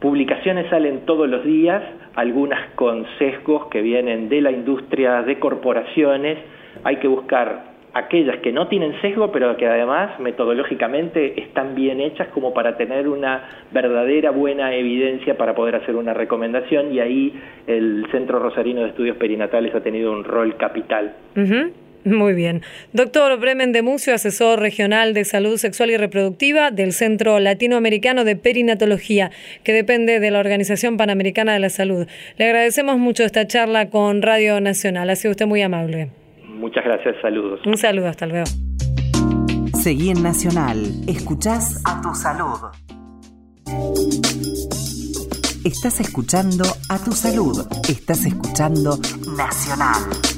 [0.00, 1.82] publicaciones salen todos los días,
[2.14, 6.36] algunas con sesgos que vienen de la industria, de corporaciones,
[6.84, 12.28] hay que buscar aquellas que no tienen sesgo, pero que además metodológicamente están bien hechas
[12.28, 18.06] como para tener una verdadera buena evidencia para poder hacer una recomendación y ahí el
[18.12, 21.14] Centro Rosarino de Estudios Perinatales ha tenido un rol capital.
[22.08, 22.62] Muy bien.
[22.92, 28.36] Doctor Bremen de Mucio, asesor regional de salud sexual y reproductiva del Centro Latinoamericano de
[28.36, 29.30] Perinatología,
[29.62, 32.06] que depende de la Organización Panamericana de la Salud.
[32.36, 35.10] Le agradecemos mucho esta charla con Radio Nacional.
[35.10, 36.10] Ha sido usted muy amable.
[36.46, 37.60] Muchas gracias, saludos.
[37.66, 38.46] Un saludo, hasta luego.
[39.74, 40.78] Seguí en Nacional.
[41.06, 42.58] Escuchás a tu salud.
[45.64, 47.66] Estás escuchando a tu salud.
[47.88, 48.98] Estás escuchando
[49.36, 50.37] Nacional.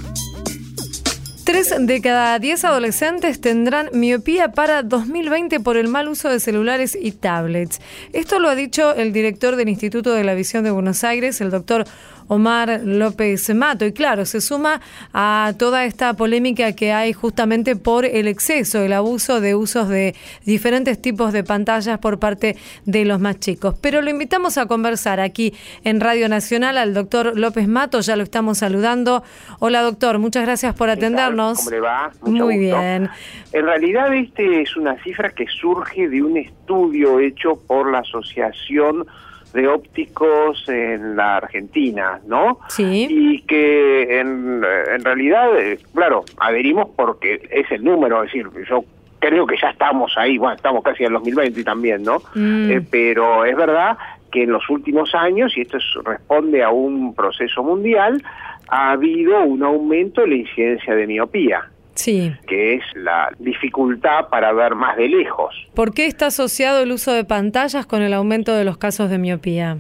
[1.51, 6.97] Tres de cada diez adolescentes tendrán miopía para 2020 por el mal uso de celulares
[6.99, 7.81] y tablets.
[8.13, 11.51] Esto lo ha dicho el director del Instituto de la Visión de Buenos Aires, el
[11.51, 11.87] doctor
[12.31, 13.85] Omar López Mato.
[13.85, 14.81] Y claro, se suma
[15.13, 20.15] a toda esta polémica que hay justamente por el exceso, el abuso de usos de
[20.47, 23.75] diferentes tipos de pantallas por parte de los más chicos.
[23.81, 28.23] Pero lo invitamos a conversar aquí en Radio Nacional al doctor López Mato, ya lo
[28.23, 29.25] estamos saludando.
[29.59, 31.59] Hola doctor, muchas gracias por atendernos.
[31.59, 32.13] ¿Cómo le va?
[32.23, 32.81] Mucho Muy gusto.
[32.81, 33.11] bien.
[33.53, 39.05] En realidad este es una cifra que surge de un estudio hecho por la Asociación
[39.53, 42.59] de ópticos en la Argentina, ¿no?
[42.69, 43.07] Sí.
[43.09, 48.85] Y que en, en realidad, eh, claro, adherimos porque es el número, es decir, yo
[49.19, 52.19] creo que ya estamos ahí, bueno, estamos casi en el 2020 también, ¿no?
[52.35, 52.71] Mm.
[52.71, 53.99] Eh, pero es verdad
[54.33, 58.23] que en los últimos años, y esto es, responde a un proceso mundial,
[58.69, 61.69] ha habido un aumento de la incidencia de miopía
[62.01, 62.33] Sí.
[62.47, 65.55] que es la dificultad para ver más de lejos.
[65.75, 69.19] ¿Por qué está asociado el uso de pantallas con el aumento de los casos de
[69.19, 69.79] miopía?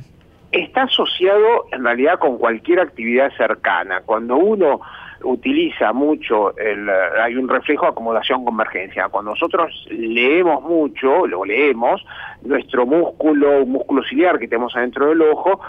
[0.52, 4.02] Está asociado en realidad con cualquier actividad cercana.
[4.04, 4.80] Cuando uno
[5.22, 9.08] utiliza mucho, el, hay un reflejo de acomodación convergencia.
[9.08, 12.04] Cuando nosotros leemos mucho, lo leemos,
[12.42, 15.60] nuestro músculo, un músculo ciliar que tenemos adentro del ojo,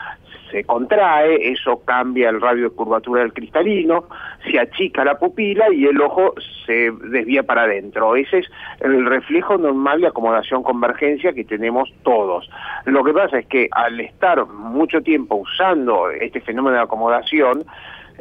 [0.52, 4.06] se contrae, eso cambia el radio de curvatura del cristalino,
[4.50, 6.34] se achica la pupila y el ojo
[6.66, 8.16] se desvía para adentro.
[8.16, 12.50] Ese es el reflejo normal de acomodación convergencia que tenemos todos.
[12.86, 17.64] Lo que pasa es que al estar mucho tiempo usando este fenómeno de acomodación,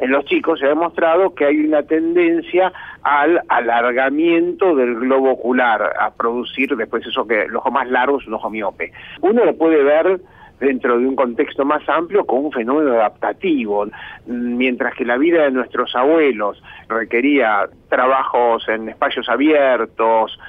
[0.01, 5.93] en los chicos se ha demostrado que hay una tendencia al alargamiento del globo ocular,
[5.99, 8.91] a producir después eso que el ojo más largo es un ojo miope.
[9.21, 10.19] Uno lo puede ver
[10.61, 13.87] dentro de un contexto más amplio con un fenómeno adaptativo,
[14.27, 20.39] mientras que la vida de nuestros abuelos requería trabajos en espacios abiertos,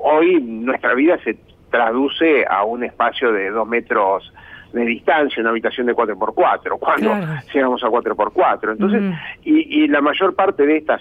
[0.00, 1.38] hoy nuestra vida se
[1.70, 4.30] traduce a un espacio de dos metros
[4.72, 7.26] de distancia, una habitación de 4x4, cuando Claro.
[7.52, 8.72] llegamos a 4x4.
[8.72, 9.02] Entonces,
[9.44, 11.00] y, y la mayor parte de estas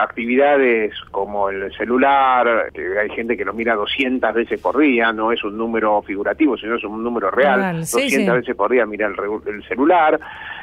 [0.00, 5.32] actividades como el celular, que hay gente que lo mira 200 veces por día, no
[5.32, 8.40] es un número figurativo, sino es un número real, Real, sí, 200 sí.
[8.40, 9.14] veces por día mira el,
[9.46, 10.18] el celular,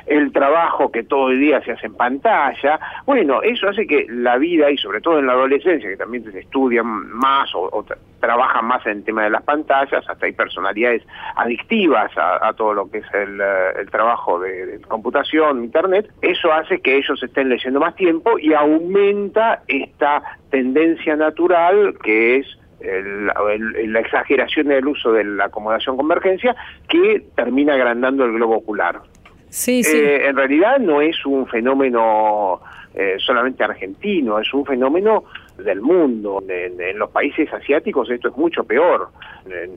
[0.09, 4.37] el trabajo que todo el día se hace en pantalla, bueno, eso hace que la
[4.37, 7.97] vida, y sobre todo en la adolescencia, que también se estudian más o, o tra-
[8.19, 11.03] trabajan más en el tema de las pantallas, hasta hay personalidades
[11.35, 16.81] adictivas a, todo lo que es el, eh, trabajo de, de computación, internet, eso hace
[16.81, 22.47] que ellos estén leyendo más tiempo y aumenta esta tendencia natural que es
[22.81, 23.29] el-
[23.75, 26.55] el- la exageración del uso de la acomodación convergencia
[26.87, 29.01] que termina agrandando el globo ocular.
[29.49, 29.97] Sí, sí.
[29.97, 32.61] Eh, en realidad no es un fenómeno
[32.93, 35.25] eh, solamente argentino, es un fenómeno
[35.57, 36.43] del mundo.
[36.47, 39.09] En, en los países asiáticos esto es mucho peor.
[39.45, 39.71] En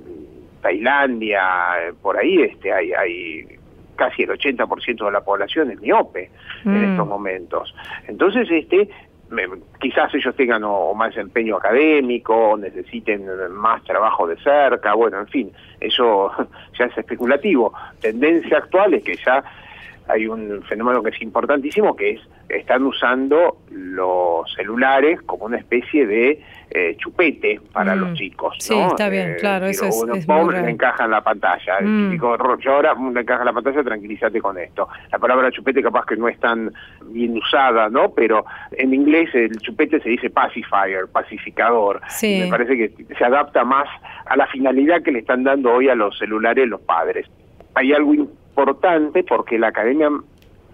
[0.60, 1.42] Tailandia,
[1.80, 3.46] eh, por ahí este, hay, hay
[3.96, 6.30] casi el 80% de la población es miope
[6.64, 6.90] en Mm.
[6.92, 7.74] estos momentos.
[8.06, 8.88] Entonces, este
[9.80, 15.52] quizás ellos tengan o, más empeño académico, necesiten más trabajo de cerca, bueno, en fin,
[15.80, 16.30] eso
[16.78, 17.72] ya es especulativo.
[18.00, 19.42] Tendencia actual es que ya
[20.08, 26.06] hay un fenómeno que es importantísimo, que es están usando los celulares como una especie
[26.06, 26.40] de
[26.74, 27.98] eh, chupete para Mm.
[28.00, 28.54] los chicos.
[28.58, 28.86] Sí, ¿no?
[28.88, 31.78] está bien, claro, decir, eso es- es muy le encaja en la pantalla.
[31.80, 32.18] El Mm.
[32.18, 34.88] ro- yo ahora le encaja en la pantalla, tranquilízate con esto.
[35.10, 36.72] La palabra chupete capaz que no es tan
[37.10, 38.12] bien usada, ¿no?
[38.14, 42.00] Pero en inglés el chupete se dice pacifier, pacificador.
[42.08, 42.40] Sí.
[42.44, 43.86] Me parece que se adapta más
[44.24, 47.26] a la finalidad que le están dando hoy a los celulares los padres.
[47.74, 48.14] Hay algo
[48.52, 50.10] importante porque la Academia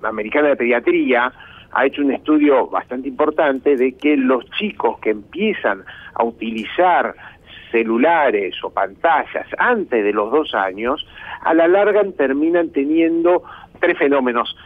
[0.02, 1.32] Americana de Pediatría
[1.70, 7.14] ha hecho un estudio bastante importante de que los chicos que empiezan a utilizar
[7.70, 11.06] celulares o pantallas antes de los dos años,
[11.42, 13.42] a la larga terminan teniendo
[13.80, 14.56] tres fenómenos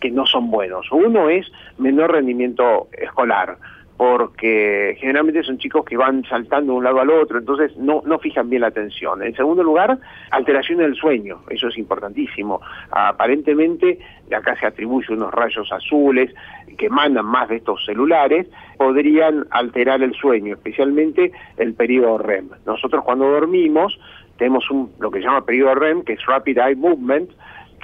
[0.00, 0.86] que no son buenos.
[0.92, 3.56] Uno es menor rendimiento escolar,
[4.00, 8.18] porque generalmente son chicos que van saltando de un lado al otro, entonces no, no
[8.18, 9.22] fijan bien la atención.
[9.22, 9.98] En segundo lugar,
[10.30, 12.62] alteración del sueño, eso es importantísimo.
[12.90, 13.98] Aparentemente,
[14.34, 16.34] acá se atribuye unos rayos azules
[16.78, 18.46] que emanan más de estos celulares,
[18.78, 22.48] podrían alterar el sueño, especialmente el periodo REM.
[22.64, 24.00] Nosotros cuando dormimos
[24.38, 27.32] tenemos un, lo que se llama periodo REM, que es Rapid Eye Movement,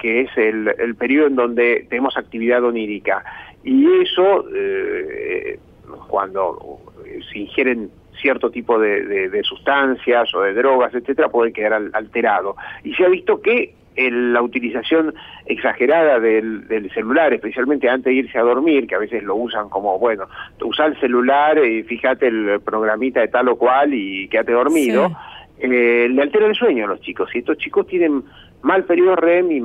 [0.01, 3.23] que es el, el periodo en donde tenemos actividad onírica.
[3.63, 5.59] Y eso, eh,
[6.07, 6.79] cuando
[7.31, 7.89] se ingieren
[8.21, 12.55] cierto tipo de, de- de sustancias o de drogas, etcétera, puede quedar al- alterado.
[12.83, 15.13] Y se ha visto que el- la utilización
[15.45, 19.69] exagerada del, del celular, especialmente antes de irse a dormir, que a veces lo usan
[19.69, 20.25] como, bueno,
[20.61, 25.11] usa el celular y fíjate el programita de tal o cual y quédate dormido,
[25.59, 27.29] eh, le altera el sueño a los chicos.
[27.33, 28.23] Y estos chicos tienen
[28.67, 29.61] mal periodo REM y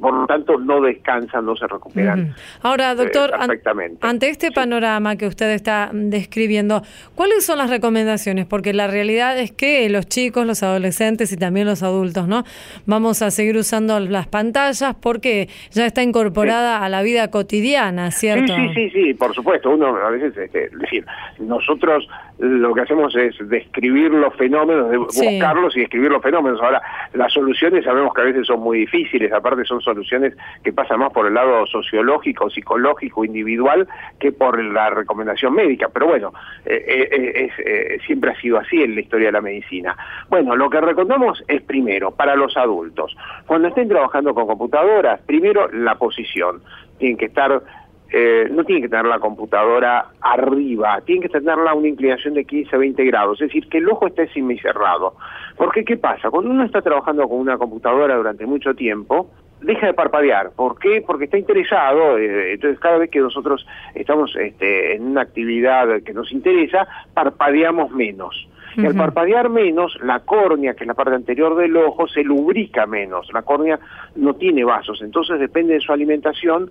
[0.00, 2.34] por lo tanto no descansan, no se recuperan.
[2.62, 4.06] Ahora, doctor, eh, an- perfectamente.
[4.06, 6.82] ante este panorama que usted está describiendo,
[7.14, 8.44] ¿cuáles son las recomendaciones?
[8.44, 12.44] Porque la realidad es que los chicos, los adolescentes y también los adultos, ¿no?
[12.84, 18.54] Vamos a seguir usando las pantallas porque ya está incorporada a la vida cotidiana, ¿cierto?
[18.54, 19.70] Sí, sí, sí, sí, por supuesto.
[19.70, 21.06] Uno a veces, este, es decir,
[21.38, 22.06] nosotros
[22.38, 25.26] lo que hacemos es describir los fenómenos, de Sí.
[25.26, 26.60] buscarlos y describir los fenómenos.
[26.60, 30.98] Ahora, las soluciones sabemos que a veces son muy difíciles, aparte son soluciones que pasan
[30.98, 33.86] más por el lado sociológico, psicológico, individual,
[34.18, 35.88] que por la recomendación médica.
[35.92, 36.32] Pero bueno,
[36.64, 39.96] eh, eh, es, eh, siempre ha sido así en la historia de la medicina.
[40.28, 43.16] Bueno, lo que recomendamos es primero, para los adultos,
[43.46, 46.62] cuando estén trabajando con computadoras, primero la posición.
[46.98, 47.62] Tienen que estar
[48.10, 52.44] eh, no tiene que tener la computadora arriba, tiene que tenerla a una inclinación de
[52.44, 55.14] 15 a 20 grados, es decir, que el ojo esté semicerrado.
[55.56, 56.30] Porque, ¿qué pasa?
[56.30, 60.50] Cuando uno está trabajando con una computadora durante mucho tiempo, deja de parpadear.
[60.54, 61.02] ¿Por qué?
[61.06, 66.12] Porque está interesado, eh, entonces cada vez que nosotros estamos este, en una actividad que
[66.12, 68.48] nos interesa, parpadeamos menos.
[68.76, 72.86] Y al parpadear menos, la córnea, que es la parte anterior del ojo, se lubrica
[72.86, 73.28] menos.
[73.32, 73.78] La córnea
[74.16, 76.70] no tiene vasos, entonces depende de su alimentación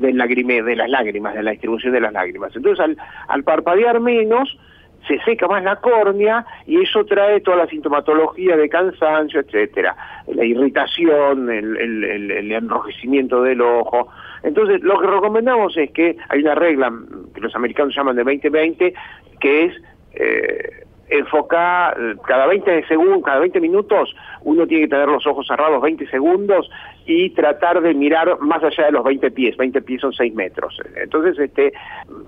[0.00, 2.54] del lagrime, de las lágrimas, de la distribución de las lágrimas.
[2.54, 2.96] Entonces al,
[3.28, 4.58] al parpadear menos,
[5.06, 9.94] se seca más la córnea y eso trae toda la sintomatología de cansancio, etcétera,
[10.26, 14.08] la irritación, el, el- el- enrojecimiento del ojo.
[14.42, 16.92] Entonces, lo que recomendamos es que hay una regla
[17.34, 18.94] que los americanos llaman de 20-20,
[19.38, 19.74] que es
[20.14, 25.46] eh, enfocar eh, cada 20 segundos, cada 20 minutos, uno tiene que tener los ojos
[25.46, 26.68] cerrados 20 segundos
[27.06, 29.56] y tratar de mirar más allá de los 20 pies.
[29.56, 30.78] 20 pies son 6 metros.
[30.96, 31.72] Entonces, este,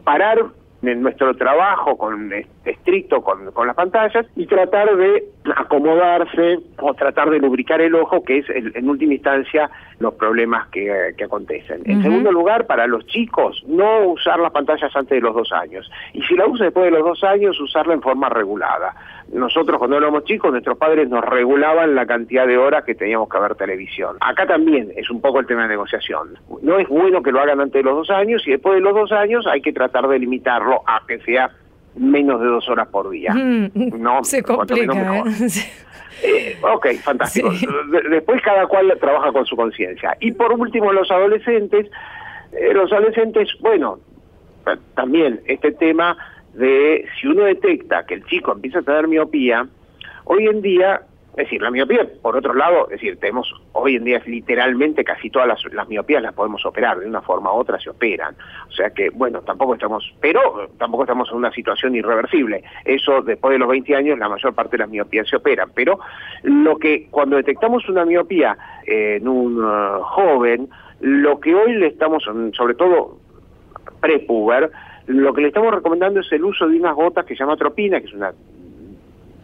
[0.04, 0.44] parar
[0.80, 5.24] en nuestro trabajo con este, estricto con, con las pantallas y tratar de
[5.56, 10.68] acomodarse o tratar de lubricar el ojo, que es el- en última instancia los problemas
[10.68, 11.82] que, que acontecen.
[11.84, 15.90] En segundo lugar, para los chicos, no usar las pantallas antes de los dos años.
[16.12, 18.94] Y si la usa después de los dos años, usarla en forma regulada.
[19.32, 23.38] Nosotros cuando éramos chicos, nuestros padres nos regulaban la cantidad de horas que teníamos que
[23.38, 24.16] ver televisión.
[24.20, 26.38] Acá también es un poco el tema de negociación.
[26.62, 28.94] No es bueno que lo hagan antes de los dos años y después de los
[28.94, 31.50] dos años hay que tratar de limitarlo a que sea
[31.96, 33.34] menos de dos horas por día.
[33.34, 35.18] Mm, No, se menos complica.
[35.18, 35.22] ¿eh?
[36.20, 37.52] Eh, ok, fantástico.
[37.52, 37.64] Sí.
[38.10, 40.16] Después cada cual trabaja con su conciencia.
[40.18, 41.88] Y por último, los adolescentes.
[42.50, 44.00] Eh, los adolescentes, bueno,
[44.96, 46.16] también este tema
[46.54, 49.66] de si uno detecta que el chico empieza a tener miopía,
[50.24, 54.04] hoy en día, es decir, la miopía, por otro lado, es decir, tenemos hoy en
[54.04, 57.90] día literalmente casi todas las, miopías las podemos operar, de una forma u otra se
[57.90, 58.34] operan.
[58.68, 62.64] O sea que, bueno, tampoco estamos, pero eh, tampoco estamos en una situación irreversible.
[62.84, 65.70] Eso, después de los 20 años, la mayor parte de las miopías se operan.
[65.74, 66.00] Pero
[66.42, 70.68] lo que, cuando detectamos una miopía en un eh, joven,
[71.00, 72.24] lo que hoy le estamos,
[72.54, 73.18] sobre todo
[74.00, 74.70] prepuber,
[75.08, 77.98] lo que le estamos recomendando es el uso de unas gotas que se llama atropina,
[78.00, 78.32] que es una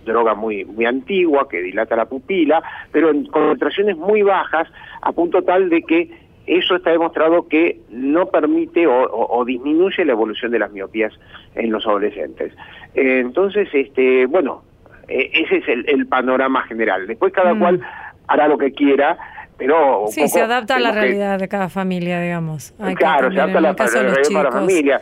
[0.04, 2.62] droga muy muy antigua que dilata la pupila,
[2.92, 4.68] pero en concentraciones muy bajas,
[5.00, 6.10] a punto tal de que
[6.46, 11.12] eso está demostrado que no permite o, o- o disminuye la evolución de las miopías
[11.54, 12.52] en los adolescentes.
[12.94, 14.62] Eh, entonces, este, bueno,
[15.08, 17.06] eh, ese es el, el panorama general.
[17.06, 17.58] Después cada Mm.
[17.60, 17.80] cual
[18.28, 19.16] hará lo que quiera,
[19.56, 22.74] pero Sí, se adapta a la que- realidad de cada familia, digamos.
[22.78, 24.54] Hay claro, se adapta en la, de realidad la chicos.
[24.54, 25.00] familia.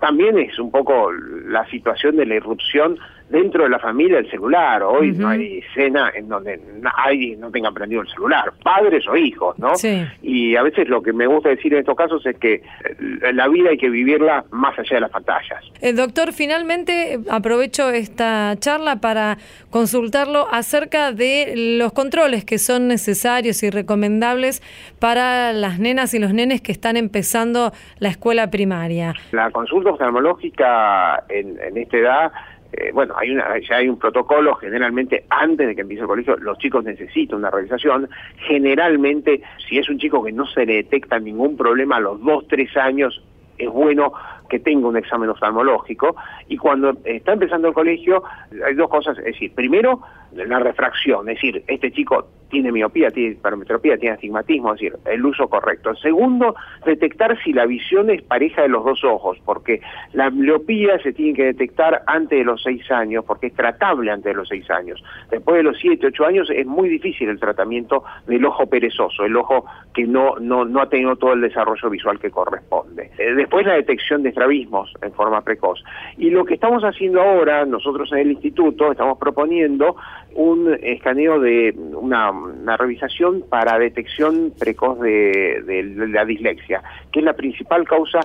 [0.00, 2.98] También es un poco la situación de la irrupción
[3.28, 4.82] dentro de la familia del celular.
[4.82, 9.58] Hoy no hay escena en donde nadie no tenga prendido el celular, padres o hijos,
[9.58, 9.74] ¿no?
[9.76, 10.04] Sí.
[10.22, 13.48] Y a veces lo que me gusta decir en estos casos es que eh, la
[13.48, 15.64] vida hay que vivirla más allá de las pantallas.
[15.80, 19.38] Eh, doctor, finalmente eh, aprovecho esta charla para
[19.70, 24.62] consultarlo acerca de los controles que son necesarios y recomendables
[24.98, 29.14] para las nenas y los nenes que están empezando la escuela primaria.
[29.32, 32.32] La consulta oftalmológica en, en esta edad,
[32.76, 36.36] eh, bueno, hay una, ya hay un protocolo, generalmente antes de que empiece el colegio,
[36.38, 38.08] los chicos necesitan una realización.
[38.48, 42.46] Generalmente, si es un chico que no se le detecta ningún problema a los dos,
[42.48, 43.22] tres años,
[43.58, 44.12] es bueno
[44.48, 46.16] que tenga un examen oftalmológico.
[46.48, 48.24] Y cuando está empezando el colegio,
[48.66, 50.00] hay dos cosas, es decir, primero,
[50.34, 55.26] la refracción, es decir, este chico tiene miopía, tiene hipermetropía, tiene astigmatismo, es decir, el
[55.26, 55.94] uso correcto.
[55.96, 56.54] Segundo,
[56.86, 59.80] detectar si la visión es pareja de los dos ojos, porque
[60.12, 64.32] la miopía se tiene que detectar antes de los seis años, porque es tratable antes
[64.32, 65.02] de los seis años.
[65.30, 69.36] Después de los siete, ocho años es muy difícil el tratamiento del ojo perezoso, el
[69.36, 73.10] ojo que no, no, no ha tenido todo el desarrollo visual que corresponde.
[73.18, 75.82] Eh, después la detección de estrabismos en forma precoz.
[76.18, 79.96] Y lo que estamos haciendo ahora, nosotros en el instituto, estamos proponiendo
[80.34, 86.82] un escaneo de una, una revisación para detección precoz de, de la dislexia,
[87.12, 88.20] que es la principal causa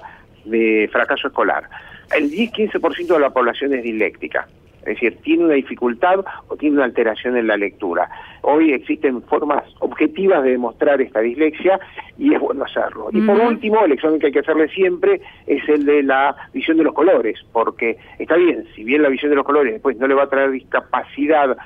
[0.46, 1.70] de fracaso escolar.
[2.16, 4.48] El 10-15% de la población es disléctica,
[4.82, 8.10] es decir, tiene una dificultad o tiene una alteración en la lectura.
[8.42, 11.80] Hoy existen formas objetivas de demostrar esta dislexia
[12.18, 13.10] y es bueno hacerlo.
[13.12, 16.78] Y por último, el examen que hay que hacerle siempre es el de la visión
[16.78, 20.08] de los colores, porque está bien, si bien la visión de los colores después no
[20.08, 21.58] le va a traer discapacidad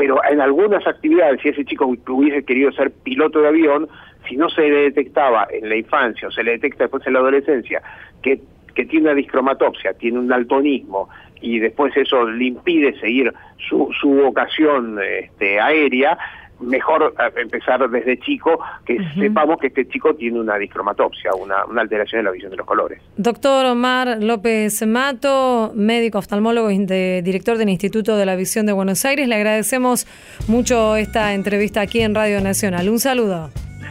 [0.00, 3.86] pero en algunas actividades, si ese chico hubiese querido ser piloto de avión,
[4.26, 7.18] si no se le detectaba en la infancia o se le detecta después en la
[7.18, 7.82] adolescencia
[8.22, 8.40] que,
[8.74, 11.10] que tiene una discromatopsia, tiene un daltonismo
[11.42, 13.30] y después eso le impide seguir
[13.68, 16.16] su, su vocación este, aérea,
[16.60, 22.20] mejor empezar desde chico que sepamos que este chico tiene una discromatopsia, una, una alteración
[22.20, 23.00] en la visión de los colores.
[23.16, 28.72] Doctor Omar López Mato, médico oftalmólogo y de- director del Instituto de la Visión de
[28.72, 30.06] Buenos Aires, le agradecemos
[30.48, 32.88] mucho esta entrevista aquí en Radio Nacional.
[32.88, 33.50] Un saludo.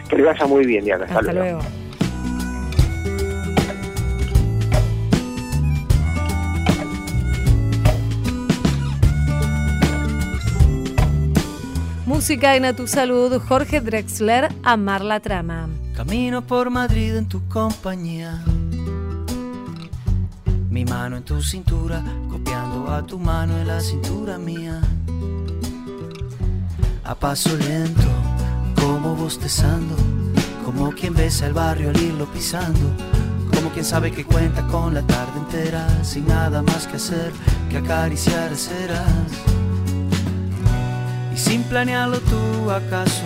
[0.09, 1.05] Que le vaya muy bien, Diana.
[1.05, 1.59] Hasta luego.
[12.10, 15.70] Música en A Tu Salud, Jorge Drexler, Amar la Trama.
[15.95, 18.43] Camino por Madrid en tu compañía.
[20.72, 24.82] Mi mano en tu cintura, copiando a tu mano en la cintura mía.
[27.03, 28.10] A paso lento,
[28.82, 29.95] como bostezando,
[30.66, 32.89] como quien besa el barrio al irlo pisando.
[33.53, 37.32] Como quien sabe que cuenta con la tarde entera, sin nada más que hacer
[37.70, 39.59] que acariciar ceras.
[41.40, 43.24] Sin planearlo tú acaso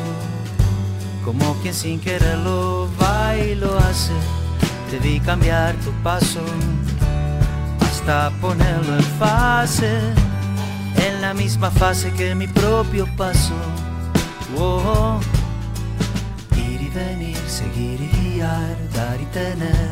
[1.25, 4.13] como quien sin quererlo va y lo hace.
[4.91, 6.41] Te vi cambiar tu paso
[7.81, 9.99] hasta ponerlo en fase,
[11.07, 13.55] en la misma fase que mi propio paso.
[14.59, 15.19] Oh,
[16.55, 19.89] ir y venir, seguir y guiar, dar y tener,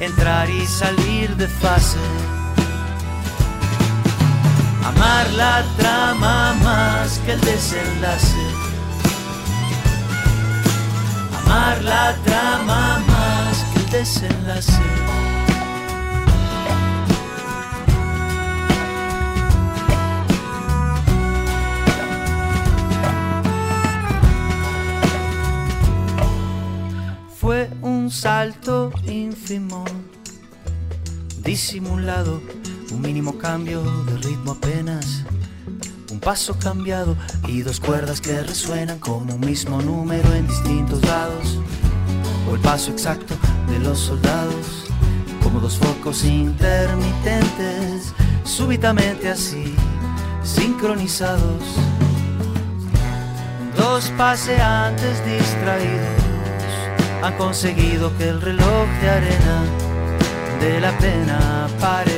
[0.00, 2.37] entrar y salir de fase.
[4.88, 8.44] Amar la trama más que el desenlace.
[11.44, 14.72] Amar la trama más que el desenlace.
[27.38, 29.84] Fue un salto ínfimo,
[31.42, 32.40] disimulado,
[32.90, 35.24] un mínimo cambio de ritmo apenas,
[36.10, 37.16] un paso cambiado
[37.46, 41.58] y dos cuerdas que resuenan como un mismo número en distintos lados,
[42.50, 43.34] o el paso exacto
[43.68, 44.86] de los soldados,
[45.42, 48.12] como dos focos intermitentes,
[48.44, 49.74] súbitamente así,
[50.42, 51.62] sincronizados,
[53.76, 56.28] dos paseantes distraídos
[57.22, 59.62] han conseguido que el reloj de arena
[60.60, 62.17] de la pena pare,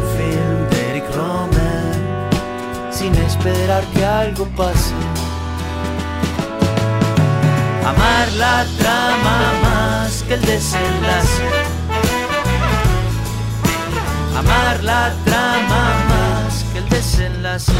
[3.19, 4.93] esperar que algo pase.
[7.85, 11.43] Amar la trama más que el desenlace.
[14.37, 17.73] Amar la trama más que el desenlace.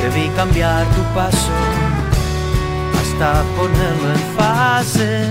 [0.00, 1.52] Debí cambiar tu paso
[3.00, 5.30] hasta ponerlo en fase,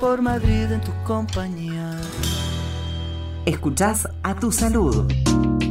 [0.00, 1.04] Oh.
[1.04, 2.00] compañía.
[3.44, 5.10] Escuchás a tu salud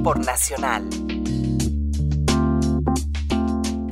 [0.03, 0.87] por Nacional.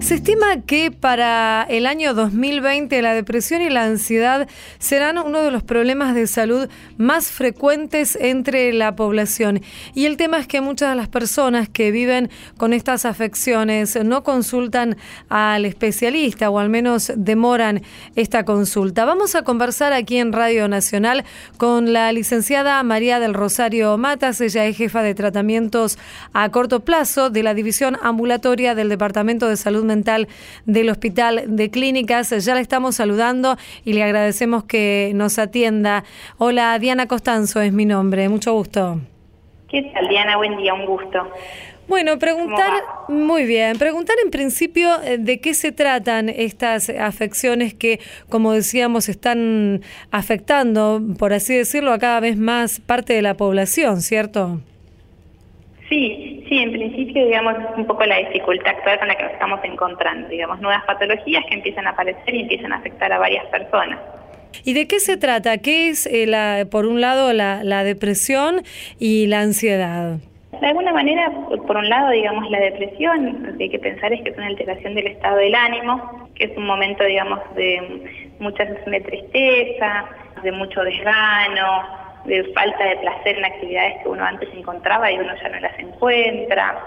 [0.10, 4.49] Se estima que para el año 2020 la depresión y la ansiedad
[4.80, 9.62] serán uno de los problemas de salud más frecuentes entre la población.
[9.93, 14.24] Y el tema es que muchas de las personas que viven con estas afecciones no
[14.24, 14.97] consultan
[15.30, 17.84] al especialista o al menos demoran
[18.16, 19.05] esta consulta.
[19.05, 21.24] Vamos a conversar aquí en Radio Nacional
[21.57, 24.41] con la licenciada María del Rosario Matas.
[24.41, 25.99] Ella es jefa de tratamientos
[26.34, 29.99] a corto plazo de la División Ambulatoria del Departamento de Salud Mental
[30.66, 32.30] del Hospital de Clínicas.
[32.45, 36.04] Ya la estamos saludando y le agradecemos que nos atienda.
[36.38, 39.00] Hola, Diana Costanzo es mi nombre, mucho gusto.
[39.70, 40.38] ¿Qué tal, Diana?
[40.38, 41.28] Buen día, un gusto.
[41.89, 42.72] Bueno, preguntar,
[43.08, 49.10] muy bien, preguntar en principio eh, de qué se tratan estas afecciones que, como decíamos,
[49.10, 49.82] están
[50.12, 54.62] afectando, por así decirlo, a cada vez más parte de la población, ¿cierto?
[55.90, 59.34] Sí, sí, en principio, digamos, es un poco la dificultad actual con la que nos
[59.34, 63.46] estamos encontrando, digamos, nuevas patologías que empiezan a aparecer y empiezan a afectar a varias
[63.48, 64.00] personas.
[64.64, 65.58] ¿Y de qué se trata?
[65.58, 68.62] ¿Qué es, eh, la, por un lado, la, la depresión
[69.00, 70.18] y la ansiedad?
[70.62, 71.32] De alguna manera,
[71.66, 74.48] por un lado, digamos, la depresión, lo que hay que pensar es que es una
[74.48, 80.06] alteración del estado del ánimo, que es un momento, digamos, de mucha sensación de tristeza,
[80.44, 85.34] de mucho desgano, de falta de placer en actividades que uno antes encontraba y uno
[85.41, 86.80] ya no las encuentra.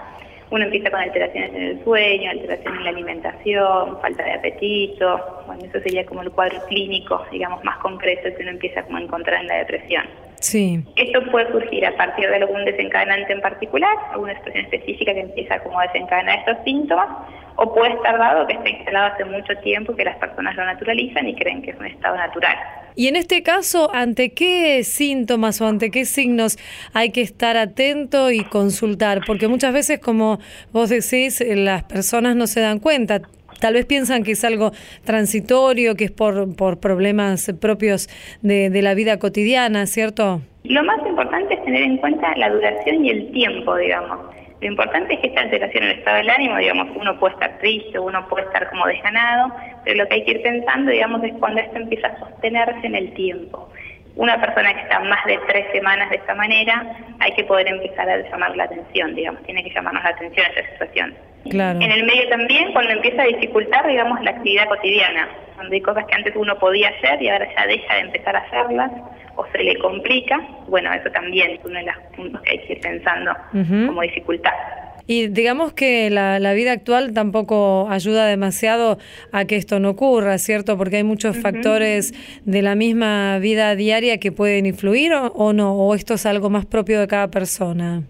[0.49, 5.43] Uno empieza con alteraciones en el sueño, alteraciones en la alimentación, falta de apetito.
[5.47, 9.01] Bueno, eso sería como el cuadro clínico, digamos, más concreto que uno empieza como a
[9.01, 10.05] encontrar en la depresión.
[10.43, 10.83] Sí.
[10.97, 15.57] Esto puede surgir a partir de algún desencadenante en particular, alguna situación específica que empieza
[15.59, 17.07] como a desencadenar estos síntomas,
[17.55, 21.29] o puede estar dado que está instalado hace mucho tiempo, que las personas lo naturalizan
[21.29, 22.57] y creen que es un estado natural.
[22.95, 26.57] Y en este caso, ¿ante qué síntomas o ante qué signos
[26.93, 29.21] hay que estar atento y consultar?
[29.25, 30.39] Porque muchas veces, como
[30.73, 33.21] vos decís, las personas no se dan cuenta.
[33.63, 34.73] Tal vez piensan que es algo
[35.05, 38.09] transitorio, que es por, por problemas propios
[38.41, 40.41] de, de la vida cotidiana, ¿cierto?
[40.65, 44.19] Lo más importante es tener en cuenta la duración y el tiempo, digamos.
[44.59, 47.57] Lo importante es que esta alteración en el estado del ánimo, digamos, uno puede estar
[47.59, 49.53] triste, uno puede estar como desganado,
[49.85, 52.95] pero lo que hay que ir pensando, digamos, es cuando esto empieza a sostenerse en
[52.95, 53.69] el tiempo.
[54.15, 58.07] Una persona que está más de tres semanas de esta manera, hay que poder empezar
[58.07, 61.15] a llamar la atención, digamos, tiene que llamarnos la atención esta situación.
[61.49, 61.79] Claro.
[61.81, 66.05] En el medio también, cuando empieza a dificultar, digamos, la actividad cotidiana, donde hay cosas
[66.05, 68.91] que antes uno podía hacer y ahora ya deja de empezar a hacerlas,
[69.35, 72.73] o se le complica, bueno, eso también es uno de los puntos que hay que
[72.73, 74.53] ir pensando como dificultad.
[75.05, 78.97] Y digamos que la, la, vida actual tampoco ayuda demasiado
[79.31, 80.77] a que esto no ocurra, ¿cierto?
[80.77, 82.13] Porque hay muchos factores
[82.45, 86.49] de la misma vida diaria que pueden influir o, o no, o esto es algo
[86.49, 88.03] más propio de cada persona.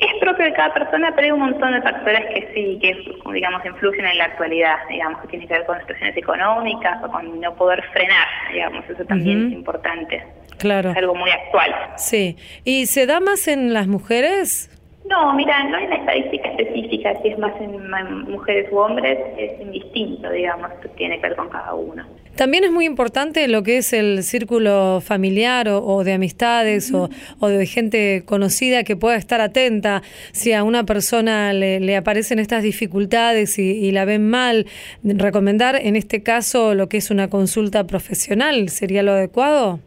[0.00, 2.96] Es propio de cada persona, pero hay un montón de factores que sí, que
[3.32, 7.40] digamos influyen en la actualidad, digamos, que tiene que ver con situaciones económicas o con
[7.40, 10.24] no poder frenar, digamos, eso también es importante.
[10.58, 10.90] Claro.
[10.90, 11.72] Es algo muy actual.
[11.96, 12.36] Sí.
[12.64, 14.70] ¿Y se da más en las mujeres?
[15.08, 19.60] No, mira, no hay una estadística específica, si es más en mujeres u hombres, es
[19.60, 22.04] indistinto, digamos, tiene que ver con cada uno.
[22.36, 27.10] También es muy importante lo que es el círculo familiar o, o de amistades o,
[27.38, 30.02] o, de gente conocida que pueda estar atenta
[30.32, 34.66] si a una persona le, le aparecen estas dificultades y, y, la ven mal.
[35.04, 39.80] Recomendar en este caso lo que es una consulta profesional, ¿sería lo adecuado?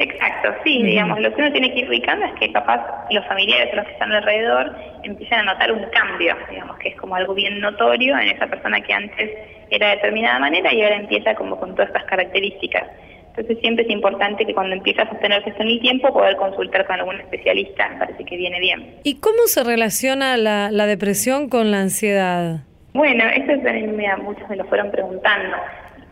[0.00, 0.86] Exacto, sí, uh -huh.
[0.86, 2.80] digamos, lo que uno tiene que ir ubicando es que capaz
[3.10, 7.16] los familiares los que están alrededor empiezan a notar un cambio, digamos, que es como
[7.16, 9.30] algo bien notorio en esa persona que antes
[9.70, 12.84] era de determinada manera y ahora empieza como con todas estas características.
[13.30, 17.00] Entonces siempre es importante que cuando empieza a esto en el tiempo poder consultar con
[17.00, 18.94] algún especialista, me parece que viene bien.
[19.02, 22.60] ¿Y cómo se relaciona la, la depresión con la ansiedad?
[22.94, 25.56] Bueno, eso también mira, muchos me lo fueron preguntando.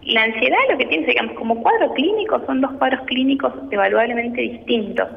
[0.07, 5.09] La ansiedad lo que tiene, digamos, como cuadro clínico, son dos cuadros clínicos evaluablemente distintos,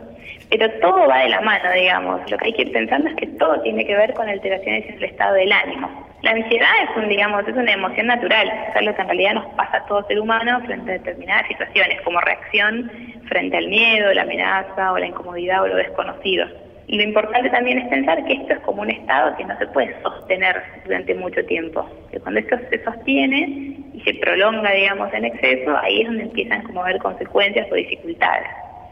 [0.50, 2.22] pero todo va de la mano, digamos.
[2.32, 4.96] Lo que hay que ir pensando es que todo tiene que ver con alteraciones en
[4.96, 6.08] el estado del ánimo.
[6.24, 9.46] La ansiedad es un, digamos, es una emoción natural, es algo que en realidad nos
[9.54, 12.92] pasa a todo ser humano frente a determinadas situaciones, como reacción
[13.28, 16.48] frente al miedo, la amenaza o la incomodidad o lo desconocido.
[16.92, 19.68] Y lo importante también es pensar que esto es como un estado que no se
[19.68, 21.88] puede sostener durante mucho tiempo.
[22.12, 26.64] Que cuando esto se sostiene y se prolonga, digamos, en exceso, ahí es donde empiezan
[26.64, 28.48] como a haber consecuencias o dificultades.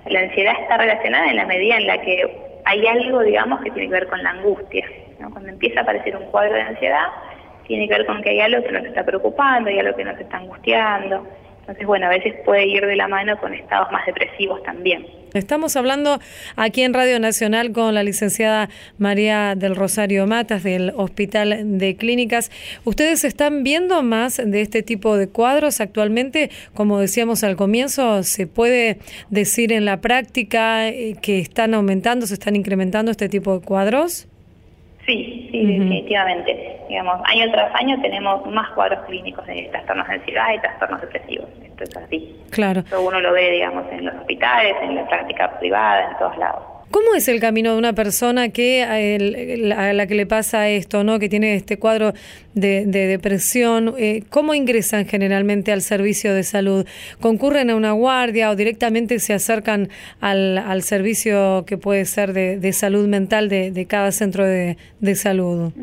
[0.06, 3.88] La ansiedad está relacionada en la medida en la que hay algo, digamos, que tiene
[3.88, 4.86] que ver con la angustia.
[5.20, 5.32] ¿no?
[5.32, 7.08] Cuando empieza a aparecer un cuadro de ansiedad,
[7.66, 10.20] tiene que ver con que hay algo que nos está preocupando, hay algo que nos
[10.20, 11.26] está angustiando.
[11.68, 15.06] Entonces, bueno, a veces puede ir de la mano con estados más depresivos también.
[15.34, 16.18] Estamos hablando
[16.56, 22.52] aquí en Radio Nacional con la licenciada María del Rosario Matas del Hospital de Clínicas.
[22.86, 26.52] ¿Ustedes están viendo más de este tipo de cuadros actualmente?
[26.74, 29.00] Como decíamos al comienzo, ¿se puede
[29.30, 30.90] decir en la práctica
[31.22, 34.30] que están aumentando, se están incrementando este tipo de cuadros?
[35.08, 35.80] Sí, sí, uh -huh.
[35.80, 36.82] definitivamente.
[36.90, 41.50] Digamos, año tras año tenemos más cuadros clínicos de trastornos de ansiedad y trastornos depresivos.
[41.64, 42.36] Esto es así.
[42.52, 42.82] Claro.
[42.82, 46.77] Eso uno lo ve, digamos, en los hospitales, en la práctica privada, en todos lados.
[46.90, 50.70] ¿Cómo es el camino de una persona que a, el, a, la que le pasa
[50.70, 52.14] esto, no, que tiene este cuadro
[52.54, 53.94] de, de depresión?
[53.98, 56.88] Eh, ¿Cómo ingresan generalmente al servicio de salud?
[57.20, 59.90] ¿Concurren a una guardia o directamente se acercan
[60.22, 65.16] al, servicio que puede ser de, de salud mental de, de cada centro de, de
[65.16, 65.74] salud?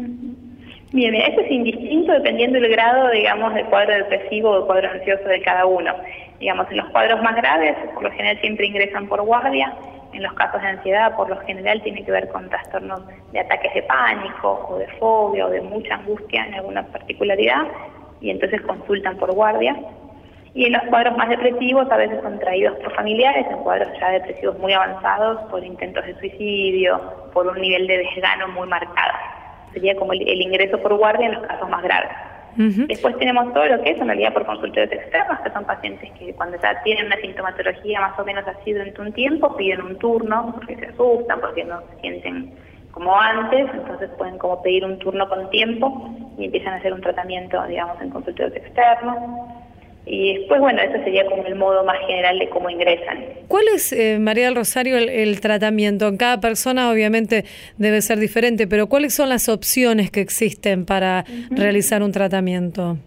[0.92, 5.42] Bien, eso es indistinto dependiendo del grado, digamos, del cuadro depresivo o cuadro ansioso de
[5.42, 5.92] cada uno.
[6.40, 9.74] Digamos, en los cuadros más graves, por lo general siempre ingresan por guardia
[10.15, 13.03] en los casos de ansiedad, por lo general, tiene que ver con trastornos
[13.33, 17.67] de ataques de pánico o de fobia o de mucha angustia en alguna particularidad
[18.21, 19.77] y entonces consultan por guardia.
[20.55, 24.11] Y en los cuadros más depresivos a veces son traídos por familiares, en cuadros ya
[24.11, 27.01] depresivos muy avanzados, por intentos de suicidio,
[27.33, 29.19] por un nivel de desgano muy marcado.
[29.73, 32.11] Sería como el, el ingreso por guardia en los casos más graves.
[32.57, 36.32] Después tenemos todo lo que es en realidad por consultorios externos, que son pacientes que
[36.34, 40.52] cuando ya tienen una sintomatología más o menos así durante un tiempo, piden un turno
[40.55, 42.52] porque se asustan, porque no se sienten
[42.92, 47.00] como antes, entonces pueden como pedir un turno con tiempo y empiezan a hacer un
[47.00, 49.16] tratamiento, digamos, en consultorios externos.
[50.07, 53.24] Y después, bueno, eso sería como el modo más general de cómo ingresan.
[53.48, 56.09] ¿Cuál es, eh, María del Rosario, el, tratamiento?
[56.09, 57.44] En cada persona obviamente
[57.78, 62.98] debe ser diferente, pero ¿cuáles son las opciones que existen para realizar un tratamiento?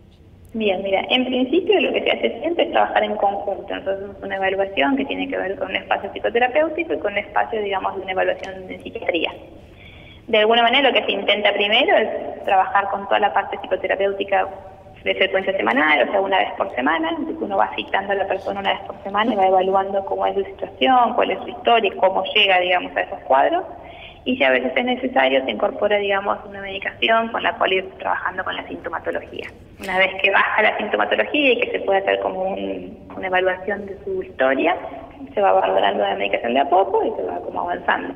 [0.54, 3.76] Bien, mira, en principio lo que se hace siempre es trabajar en conjunto.
[3.76, 7.62] Entonces, una evaluación que tiene que ver con un espacio psicoterapéutico y con un espacio,
[7.62, 9.32] digamos, de una evaluación de psiquiatría.
[10.26, 14.48] De alguna manera, lo que se intenta primero es trabajar con toda la parte psicoterapéutica
[15.08, 17.16] de frecuencia semanal, o sea, una vez por semana.
[17.18, 20.36] uno va citando a la persona una vez por semana y va evaluando cómo es
[20.36, 23.64] su situación, cuál es su historia y cómo llega, digamos, a esos cuadros
[24.28, 27.90] y si a veces es necesario se incorpora, digamos, una medicación con la cual ir
[27.98, 29.48] trabajando con la sintomatología.
[29.82, 33.98] Una vez que baja la sintomatología y que se puede hacer como una evaluación de
[34.04, 34.76] su historia,
[35.34, 38.14] se va valorando la medicación de a poco y se va como avanzando.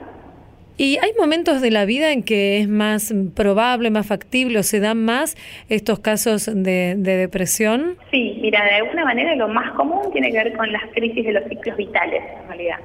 [0.82, 4.80] ¿Y hay momentos de la vida en que es más probable, más factible o se
[4.80, 5.38] dan más
[5.70, 7.98] estos casos de, de, depresión?
[8.10, 11.34] Sí, mira, de alguna manera lo más común tiene que ver con las crisis de
[11.34, 12.78] los ciclos vitales, en realidad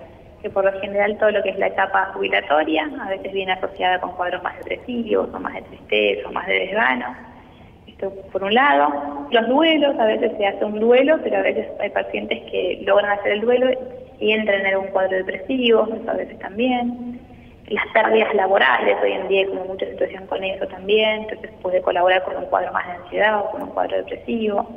[0.43, 3.99] que por lo general todo lo que es la etapa jubilatoria a veces viene asociada
[3.99, 7.17] con cuadros más depresivos o más de tristeza o más de desgano.
[7.87, 9.27] Esto por un lado.
[9.31, 13.19] Los duelos, a veces se hace un duelo, pero a veces hay pacientes que logran
[13.19, 13.71] hacer el duelo
[14.21, 17.25] y entran en algún cuadro depresivo, a veces también.
[17.69, 21.83] Las pérdidas laborales, hoy en día hay como mucha situación con eso también, entonces puede
[21.83, 24.69] colaborar con un cuadro más de ansiedad o con un cuadro depresivo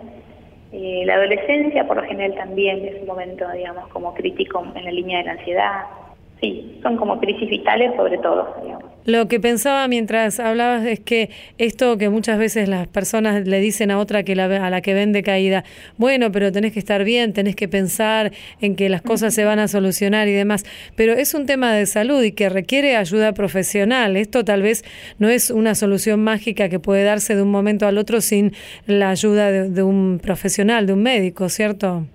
[0.72, 4.92] eh, la adolescencia, por lo general, también es un momento, digamos, como crítico en la
[4.92, 5.86] línea de la ansiedad.
[6.42, 8.90] Sí, son como crisis vitales sobre todo, digamos.
[9.06, 13.92] Lo que pensaba mientras hablabas es que esto que muchas veces las personas le dicen
[13.92, 15.64] a otra que la, a la que ven caída,
[15.98, 18.32] bueno, pero tenés que estar bien, tenés que pensar
[18.62, 20.64] en que las cosas se van a solucionar y demás,
[20.96, 24.16] pero es un tema de salud y que requiere ayuda profesional.
[24.16, 24.86] Esto tal vez
[25.18, 28.54] no es una solución mágica que puede darse de un momento al otro sin
[28.86, 32.06] la ayuda de un profesional, de un médico, ¿cierto?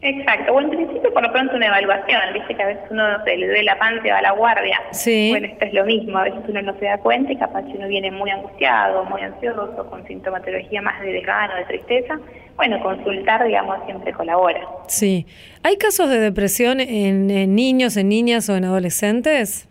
[0.00, 3.36] Exacto, o en principio por lo pronto una evaluación, viste que a veces uno se
[3.36, 4.80] le duele la panza va a la guardia.
[4.92, 5.30] Sí.
[5.30, 7.76] Bueno, esto es lo mismo, a veces uno no se da cuenta y capaz que
[7.76, 12.18] uno viene muy angustiado, muy ansioso, con sintomatología más de desgano, de tristeza.
[12.56, 14.60] Bueno, consultar, digamos, siempre colabora.
[14.86, 15.26] Sí.
[15.64, 19.68] ¿Hay casos de depresión en, niños, en niñas o en adolescentes?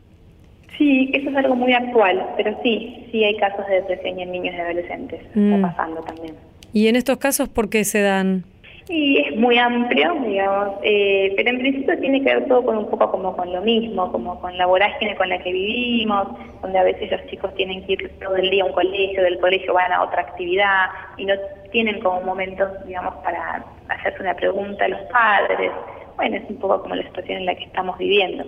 [0.78, 4.56] Sí, eso es algo muy actual, pero sí, sí hay casos de depresión en niños
[4.56, 5.22] y adolescentes.
[5.22, 5.62] Está mm.
[5.62, 6.36] pasando también.
[6.74, 8.44] ¿Y en estos casos por qué se dan?
[8.90, 12.90] Y es muy amplio, digamos, eh, pero en principio tiene que ver todo con un
[12.90, 16.28] poco como con lo mismo, como con la vorágine con la que vivimos,
[16.62, 19.40] donde a veces los chicos tienen que ir todo el día a un colegio, del
[19.40, 20.86] colegio van a otra actividad
[21.18, 21.34] y no
[21.72, 25.72] tienen como momentos, digamos, para hacerse una pregunta a los padres,
[26.18, 28.44] bueno, es un poco como la situación en la que estamos viviendo.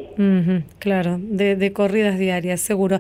[0.80, 3.00] claro, de, corridas diarias, seguro.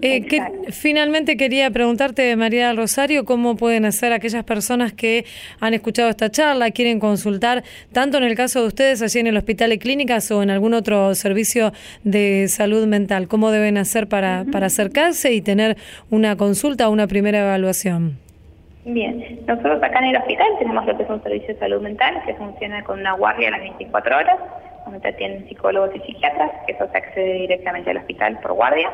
[0.00, 5.26] Eh, que, finalmente quería preguntarte, María del Rosario, cómo pueden hacer aquellas personas que
[5.60, 7.62] han escuchado esta charla, quieren consultar,
[7.92, 10.72] tanto en el caso de ustedes allí en el hospital de clínicas o en algún
[10.72, 15.76] otro servicio de salud mental, cómo deben hacer para, para acercarse y tener
[16.08, 18.25] una consulta o una primera evaluación.
[18.86, 22.22] Bien, nosotros acá en el hospital tenemos lo que es un servicio de salud mental
[22.24, 24.38] que funciona con una guardia a las 24 horas,
[24.84, 28.88] donde tienen psicólogos y psiquiatras, que eso se accede directamente al hospital por guardia.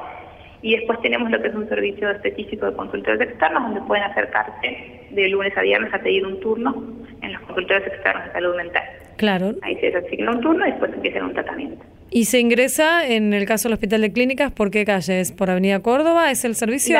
[0.63, 5.09] Y después tenemos lo que es un servicio específico de consultores externos, donde pueden acercarse
[5.11, 6.75] de lunes a viernes a pedir un turno
[7.21, 8.85] en los consultores externos de salud mental.
[9.19, 9.53] Claro.
[9.61, 11.85] Ahí se asigna un turno y después empieza un tratamiento.
[12.15, 15.33] ¿Y se ingresa en el caso del Hospital de Clínicas por qué calles?
[15.33, 16.31] ¿Por Avenida Córdoba?
[16.31, 16.99] ¿Es el servicio?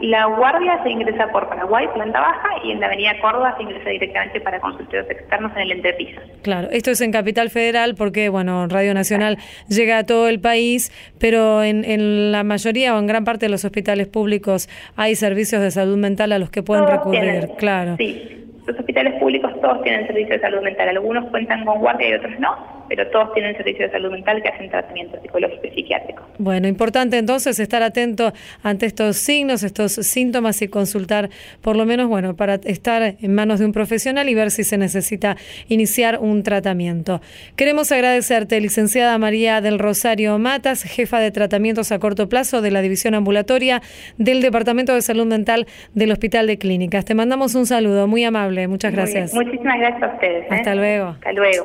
[0.00, 3.88] La guardia se ingresa por Paraguay, planta baja, y en la avenida Córdoba se ingresa
[3.88, 6.20] directamente para consultorios externos en el entrepiso.
[6.42, 10.92] Claro, esto es en Capital Federal porque, bueno, Radio Nacional llega a todo el país,
[11.20, 15.62] pero en, en, la mayoría o en gran parte de los hospitales públicos hay servicios
[15.62, 17.94] de salud mental a los que pueden recurrir, claro.
[17.96, 22.14] Sí, los hospitales públicos todos tienen servicio de salud mental, algunos cuentan con guardia y
[22.14, 26.22] otros no, pero todos tienen servicio de salud mental que hacen tratamiento psicológico y psiquiátrico.
[26.38, 28.32] Bueno, importante entonces estar atento
[28.62, 31.30] ante estos signos, estos síntomas y consultar
[31.62, 34.78] por lo menos, bueno, para estar en manos de un profesional y ver si se
[34.78, 35.36] necesita
[35.68, 37.20] iniciar un tratamiento.
[37.56, 42.82] Queremos agradecerte, licenciada María del Rosario Matas, jefa de tratamientos a corto plazo de la
[42.82, 43.82] División Ambulatoria
[44.18, 47.04] del Departamento de Salud Mental del Hospital de Clínicas.
[47.04, 49.34] Te mandamos un saludo muy amable, muchas gracias.
[49.34, 50.44] muchísimas gracias a ustedes.
[50.44, 50.48] ¿eh?
[50.50, 51.08] Hasta luego.
[51.08, 51.64] Hasta luego.